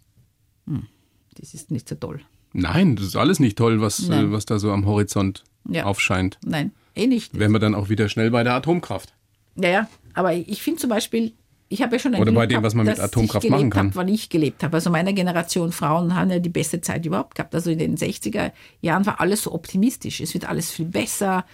[1.38, 2.20] Das ist nicht so toll.
[2.52, 5.84] Nein, das ist alles nicht toll, was, äh, was da so am Horizont Ja.
[5.84, 6.38] aufscheint.
[6.44, 7.38] Nein, eh nicht.
[7.38, 9.12] Wären wir dann auch wieder schnell bei der Atomkraft.
[9.56, 11.32] Ja, ja, aber ich finde zum Beispiel,
[11.68, 13.88] ich habe ja schon ein Oder Glück bei dem, was man mit Atomkraft machen kann.
[13.88, 14.76] Hab, wann ich gelebt habe.
[14.76, 17.54] Also meine Generation Frauen haben ja die beste Zeit überhaupt gehabt.
[17.54, 20.20] Also in den 60er Jahren war alles so optimistisch.
[20.20, 21.44] Es wird alles viel besser.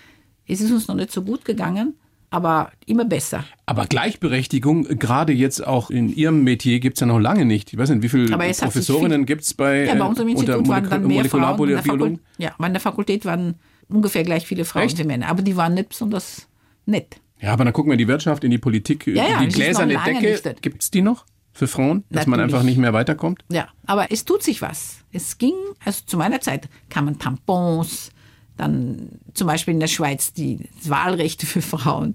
[0.47, 1.95] Es ist uns noch nicht so gut gegangen,
[2.31, 3.45] aber immer besser.
[3.67, 7.73] Aber Gleichberechtigung, gerade jetzt auch in Ihrem Metier, gibt es ja noch lange nicht.
[7.73, 10.41] Ich weiß nicht, wie viele Professorinnen gibt es bei, Ja, bei äh, uns im unter
[10.41, 11.43] Institut waren dann mehr Frauen.
[11.43, 12.17] In der Molekularbiologen?
[12.17, 13.55] Fakult ja, in der Fakultät waren
[13.89, 14.99] ungefähr gleich viele Frauen Echt?
[14.99, 15.29] wie Männer.
[15.29, 16.49] Aber die waren nicht besonders
[16.87, 17.21] nett.
[17.41, 19.07] Ja, aber dann gucken wir in die Wirtschaft, in die Politik.
[19.07, 22.05] Ja, ja, die gläserne Decke, gibt es die noch für Frauen?
[22.09, 22.55] Dass man Natürlich.
[22.55, 23.45] einfach nicht mehr weiterkommt?
[23.51, 24.99] Ja, aber es tut sich was.
[25.13, 28.11] Es ging, also zu meiner Zeit kamen Tampons,
[28.57, 32.15] dann zum Beispiel in der Schweiz die Wahlrechte für Frauen.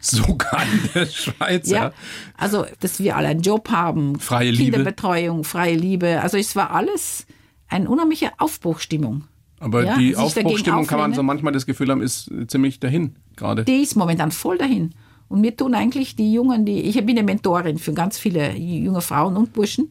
[0.00, 1.92] Sogar in der Schweiz, ja.
[2.36, 4.76] Also dass wir alle einen Job haben, Freie Liebe.
[4.76, 6.20] Kinderbetreuung, freie Liebe.
[6.22, 7.26] Also es war alles
[7.68, 9.24] eine unheimliche Aufbruchstimmung.
[9.60, 13.64] Aber Ja, die Aufbruchstimmung kann man so manchmal das Gefühl haben, ist ziemlich dahin gerade.
[13.64, 14.94] Die ist momentan voll dahin.
[15.28, 19.00] Und mir tun eigentlich die Jungen, die, ich bin eine Mentorin für ganz viele junge
[19.00, 19.90] Frauen und Burschen.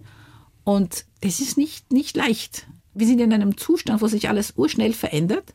[0.63, 2.67] Und das ist nicht, nicht leicht.
[2.93, 5.53] Wir sind in einem Zustand, wo sich alles urschnell verändert.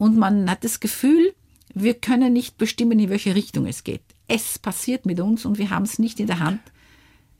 [0.00, 1.34] Und man hat das Gefühl,
[1.74, 4.00] wir können nicht bestimmen, in welche Richtung es geht.
[4.28, 6.60] Es passiert mit uns und wir haben es nicht in der Hand.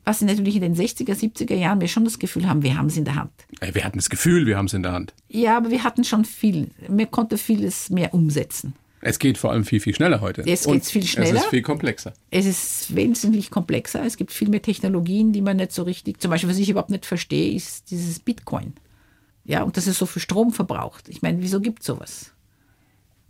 [0.04, 2.98] Was natürlich in den 60er, 70er Jahren wir schon das Gefühl haben, wir haben es
[2.98, 3.32] in der Hand.
[3.72, 5.14] Wir hatten das Gefühl, wir haben es in der Hand.
[5.28, 6.68] Ja, aber wir hatten schon viel.
[6.86, 8.74] Man konnte vieles mehr umsetzen.
[9.00, 10.42] Es geht vor allem viel, viel schneller heute.
[10.42, 11.36] Und geht's viel Es schneller.
[11.40, 12.12] ist viel komplexer.
[12.30, 14.04] Es ist wesentlich komplexer.
[14.04, 16.20] Es gibt viel mehr Technologien, die man nicht so richtig.
[16.20, 18.74] Zum Beispiel, was ich überhaupt nicht verstehe, ist dieses Bitcoin.
[19.46, 21.08] Ja, und dass es so viel Strom verbraucht.
[21.08, 22.32] Ich meine, wieso gibt es sowas?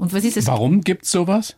[0.01, 0.47] Und was ist es?
[0.47, 1.55] Warum gibt es sowas?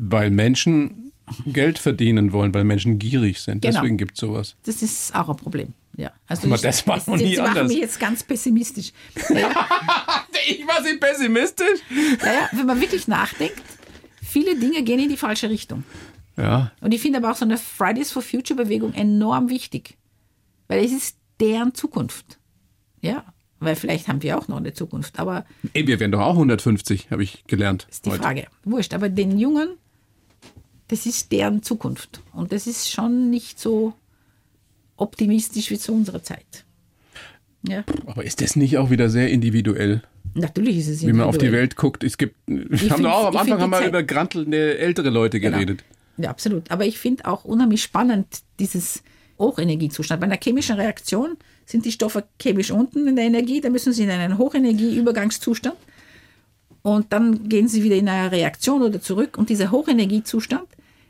[0.00, 1.12] Weil Menschen
[1.46, 3.62] Geld verdienen wollen, weil Menschen gierig sind.
[3.62, 3.74] Genau.
[3.80, 4.56] Deswegen gibt es sowas.
[4.64, 5.74] Das ist auch ein Problem.
[5.96, 7.68] Ja, also Aber ich, das war noch Sie- nie anders.
[7.68, 8.92] mich jetzt ganz pessimistisch.
[9.28, 9.50] Naja,
[10.48, 11.80] Ich war sie pessimistisch?
[12.22, 13.60] naja, wenn man wirklich nachdenkt,
[14.22, 15.82] viele Dinge gehen in die falsche Richtung.
[16.36, 19.98] Ja, Und ich finde aber auch so eine Fridays for Future Bewegung enorm wichtig.
[20.68, 22.38] Weil es ist deren Zukunft.
[23.02, 23.24] Ja,
[23.60, 25.18] weil vielleicht haben wir auch noch eine Zukunft.
[25.18, 25.44] Aber
[25.74, 27.86] Ey, wir werden doch auch 150, habe ich gelernt.
[27.90, 28.22] ist die heute.
[28.22, 28.46] Frage.
[28.64, 28.94] Wurscht.
[28.94, 29.70] Aber den Jungen,
[30.88, 32.20] das ist deren Zukunft.
[32.32, 33.92] Und das ist schon nicht so
[34.96, 36.64] optimistisch wie zu unserer Zeit.
[37.66, 37.84] Ja.
[38.06, 40.02] Aber ist das nicht auch wieder sehr individuell?
[40.34, 41.62] Natürlich ist es wie man auf die individuell.
[41.62, 42.04] Welt guckt.
[42.04, 45.10] Es gibt, wir haben doch auch am ich find Anfang haben wir über grantelnde ältere
[45.10, 45.56] Leute Genau.
[45.56, 45.84] geredet.
[46.16, 46.70] Ja, absolut.
[46.70, 48.26] Aber ich finde auch unheimlich spannend
[48.58, 49.02] dieses
[49.38, 50.20] Hochenergiezustand.
[50.20, 51.36] Bei einer chemischen Reaktion
[51.68, 55.76] sind die Stoffe chemisch unten in der Energie, da müssen sie in einen Hochenergieübergangszustand
[56.82, 59.36] und dann gehen sie wieder in eine Reaktion oder zurück.
[59.36, 60.66] Und dieser Hochenergiezustand,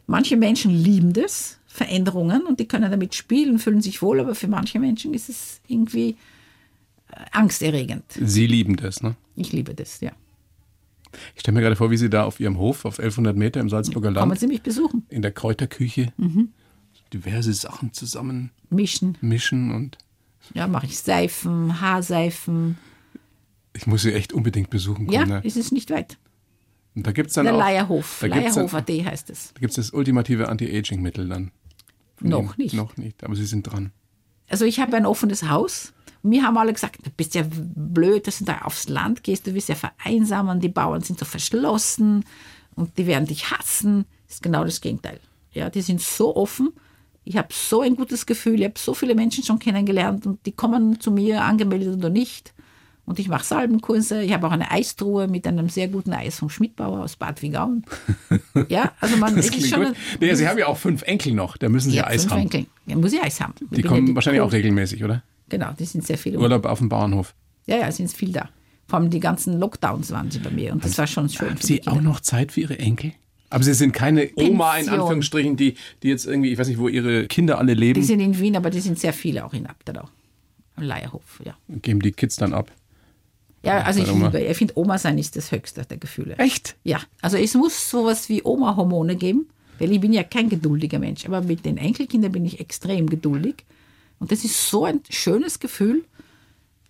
[0.09, 4.49] manche Menschen lieben das, Veränderungen, und die können damit spielen, fühlen sich wohl, aber für
[4.49, 6.17] manche Menschen ist es irgendwie
[7.13, 8.03] äh, angsterregend.
[8.21, 9.15] Sie lieben das, ne?
[9.37, 10.11] Ich liebe das, ja.
[11.37, 13.69] Ich stelle mir gerade vor, wie Sie da auf Ihrem Hof auf 1100 Meter im
[13.69, 16.49] Salzburger Kommen Land Sie mich besuchen, in der Kräuterküche Mhm.
[17.15, 19.17] diverse Sachen zusammen mischen.
[19.21, 19.99] mischen und
[20.55, 22.79] Ja, mache ich Seifen, Haarseifen.
[23.75, 25.13] ich muss Sie echt unbedingt besuchen kommen.
[25.13, 25.41] Ja, ne?
[25.45, 26.17] ist es nicht weit.
[26.95, 28.19] Und da gibt es dann Der auch Leierhof.
[28.21, 29.53] da Leierhof.at heißt es.
[29.55, 31.51] da gibt's das ultimative Anti-Aging-Mittel dann.
[32.17, 32.55] Von Noch Ihnen.
[32.57, 32.75] nicht.
[32.75, 33.93] Noch nicht, aber Sie sind dran.
[34.49, 35.93] Also ich habe ein offenes Haus.
[36.23, 39.47] Und mir haben alle gesagt, du bist ja blöd, dass du da aufs Land gehst,
[39.47, 42.25] du wirst ja vereinsamen, die Bauern sind so verschlossen
[42.75, 44.05] und die werden dich hassen.
[44.27, 45.21] Das ist genau das Gegenteil.
[45.53, 46.73] Ja, die sind so offen.
[47.29, 50.53] Ich habe so ein gutes Gefühl, ich habe so viele Menschen schon kennengelernt und die
[50.53, 52.55] kommen zu mir, angemeldet oder nicht.
[53.05, 54.23] Und ich mache Salbenkurse.
[54.23, 57.85] Ich habe auch eine Eistruhe mit einem sehr guten Eis vom Schmidtbauer aus Bad Wigauen.
[58.69, 59.97] Ja, also man Das ist schon gut.
[60.21, 62.41] Nee, Sie haben ja auch fünf Enkel noch, da müssen Sie ja, Eis fünf haben.
[62.43, 62.67] Enkel.
[62.87, 63.53] Ja, muss ich Eis haben.
[63.55, 65.23] Ich Die bin ja kommen wahrscheinlich auch Kohl- regelmäßig, oder?
[65.51, 66.39] Genau, die sind sehr viele.
[66.39, 67.35] Urlaub auf dem Bauernhof.
[67.67, 68.49] Ja, ja, sind viel da.
[68.87, 71.51] Vor allem die ganzen Lockdowns waren sie bei mir und das war schon schön.
[71.51, 73.13] Haben die Sie auch noch Zeit für Ihre Enkel?
[73.51, 75.01] Aber Sie sind keine Oma in Pension.
[75.01, 78.21] Anführungsstrichen, die, die jetzt irgendwie, ich weiß nicht, wo Ihre Kinder alle Die leben, sind
[78.21, 80.09] in Wien, aber die sind sehr viele auch in Abtadau.
[80.77, 81.57] Am Leierhof, ja.
[81.83, 82.71] geben die Kids dann ab.
[83.65, 86.37] Ja, also ich liebe, ich finde Oma sein ist das höchste der Gefühle.
[86.39, 86.77] Echt?
[86.85, 89.49] Ja, also es muss sowas wie Oma-Hormone geben,
[89.81, 93.65] weil ich bin ja kein geduldiger Mensch, aber mit den Enkelkindern bin ich extrem geduldig.
[94.21, 96.05] Und das ist so ein schönes Gefühl,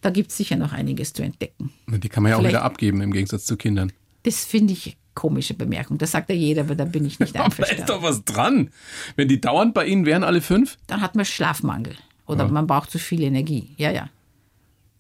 [0.02, 1.70] da gibt es sicher noch einiges zu entdecken.
[1.86, 3.92] Die kann man ja auch Vielleicht- wieder abgeben im Gegensatz zu Kindern.
[4.24, 5.98] Das finde ich komische Bemerkung.
[5.98, 7.86] Das sagt ja jeder, aber da bin ich nicht Aber da ist einverstanden.
[7.88, 8.70] doch was dran.
[9.16, 11.96] Wenn die dauernd bei Ihnen wären, alle fünf, Dann hat man Schlafmangel
[12.26, 13.70] oder man braucht zu viel Energie.
[13.78, 14.08] Ja, ja.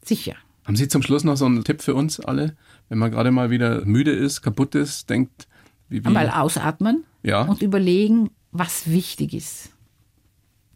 [0.04, 0.34] Sicher.
[0.64, 2.56] haben Sie zum Schluss noch so einen Tipp für uns alle?
[2.88, 5.46] Wenn man gerade mal wieder müde ist, kaputt ist, denkt,
[5.88, 7.42] wie, wie Einmal ausatmen Ja.
[7.42, 9.70] und überlegen, was wichtig ist.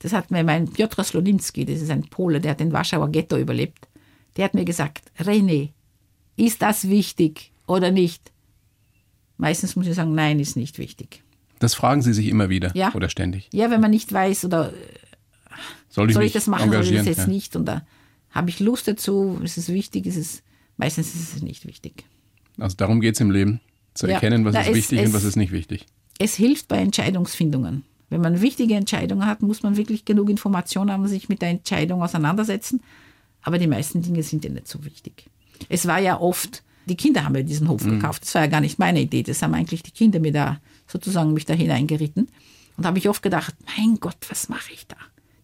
[0.00, 3.36] Das hat mir mein Piotr Slonimski, das ist ein Pole, der hat den Warschauer Ghetto
[3.38, 3.88] überlebt,
[4.36, 5.70] der hat mir gesagt, René,
[6.36, 8.31] ist das wichtig oder nicht?
[9.42, 11.22] Meistens muss ich sagen, nein, ist nicht wichtig.
[11.58, 12.92] das fragen Sie sich immer wieder Ja.
[12.94, 13.48] oder ständig.
[13.52, 14.72] Ja, wenn man nicht weiß oder
[15.88, 17.26] Soll ich soll ich das machen oder das jetzt ja.
[17.26, 17.84] nicht und da
[18.30, 20.42] habe ich Lust dazu, ist es wichtig, ist es,
[20.76, 22.04] meistens ist es nicht wichtig.
[22.58, 23.60] Also darum geht es im Leben,
[23.94, 24.14] zu Ja.
[24.14, 25.86] erkennen, was Na, ist es- wichtig und es- was ist nicht wichtig.
[26.18, 27.84] es hilft bei Entscheidungsfindungen.
[28.10, 32.02] Wenn man wichtige Entscheidungen hat, muss man wirklich genug Informationen haben, sich mit der Entscheidung
[32.02, 32.80] auseinandersetzen.
[33.42, 35.26] Aber die meisten Dinge sind ja nicht so wichtig.
[35.68, 38.22] Es war ja oft, die Kinder haben ja diesen Hof gekauft.
[38.22, 39.22] Das war ja gar nicht meine Idee.
[39.22, 42.28] Das haben eigentlich die Kinder mir da sozusagen mich da hineingeritten.
[42.76, 44.96] Und da habe ich oft gedacht, mein Gott, was mache ich da?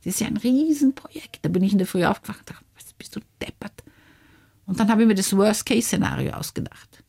[0.04, 1.40] Das ist ja ein Riesenprojekt.
[1.42, 3.84] Da bin ich in der Früh aufgewacht und dachte, was bist du deppert?
[4.66, 7.04] Und dann habe ich mir das Worst-Case-Szenario ausgedacht.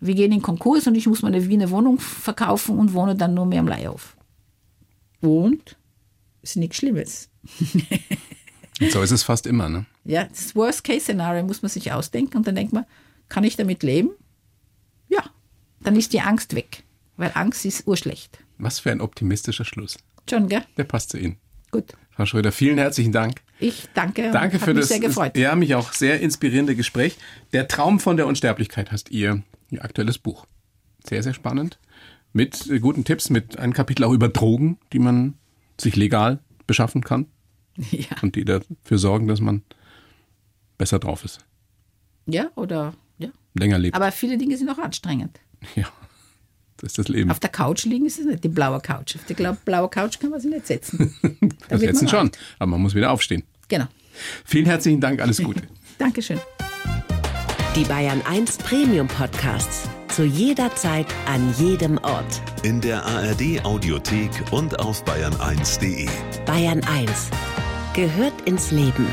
[0.00, 3.46] Wir gehen in Konkurs und ich muss meine Wiener Wohnung verkaufen und wohne dann nur
[3.46, 4.16] mehr am Leihhof.
[5.20, 5.76] Und
[6.42, 7.28] ist nichts Schlimmes.
[8.80, 9.84] Und so ist es fast immer, ne?
[10.04, 12.84] Ja, das Worst-Case-Szenario muss man sich ausdenken und dann denkt man,
[13.32, 14.10] kann ich damit leben?
[15.08, 15.22] Ja,
[15.80, 16.84] dann ist die Angst weg,
[17.16, 18.44] weil Angst ist urschlecht.
[18.58, 19.96] Was für ein optimistischer Schluss.
[20.28, 20.62] Schon, gell?
[20.76, 21.38] Der passt zu Ihnen.
[21.70, 21.94] Gut.
[22.10, 23.40] Frau Schröder, vielen herzlichen Dank.
[23.58, 24.30] Ich danke.
[24.32, 25.34] Danke für das sehr gefreut.
[25.38, 27.16] ja mich auch sehr inspirierende Gespräch.
[27.54, 30.44] Der Traum von der Unsterblichkeit heißt ihr, ihr aktuelles Buch.
[31.08, 31.78] Sehr sehr spannend
[32.34, 35.38] mit äh, guten Tipps, mit einem Kapitel auch über Drogen, die man
[35.80, 37.26] sich legal beschaffen kann
[37.90, 38.08] Ja.
[38.20, 39.62] und die dafür sorgen, dass man
[40.76, 41.40] besser drauf ist,
[42.26, 42.92] ja, oder.
[43.54, 43.96] Länger lebt.
[43.96, 45.40] Aber viele Dinge sind auch anstrengend.
[45.74, 45.86] ja,
[46.78, 47.30] das ist das Leben.
[47.30, 49.16] Auf der Couch liegen ist es nicht die blaue Couch.
[49.16, 51.14] Auf die blaue Couch kann man sich nicht setzen.
[51.68, 52.38] Da man schon, alt.
[52.58, 53.44] aber man muss wieder aufstehen.
[53.68, 53.86] Genau.
[54.44, 55.62] Vielen herzlichen Dank, alles Gute.
[55.98, 56.38] Dankeschön.
[57.76, 59.88] Die Bayern 1 Premium Podcasts.
[60.08, 62.42] Zu jeder Zeit, an jedem Ort.
[62.64, 66.06] In der ARD Audiothek und auf bayern1.de.
[66.44, 67.30] Bayern 1
[67.94, 69.06] gehört ins Leben.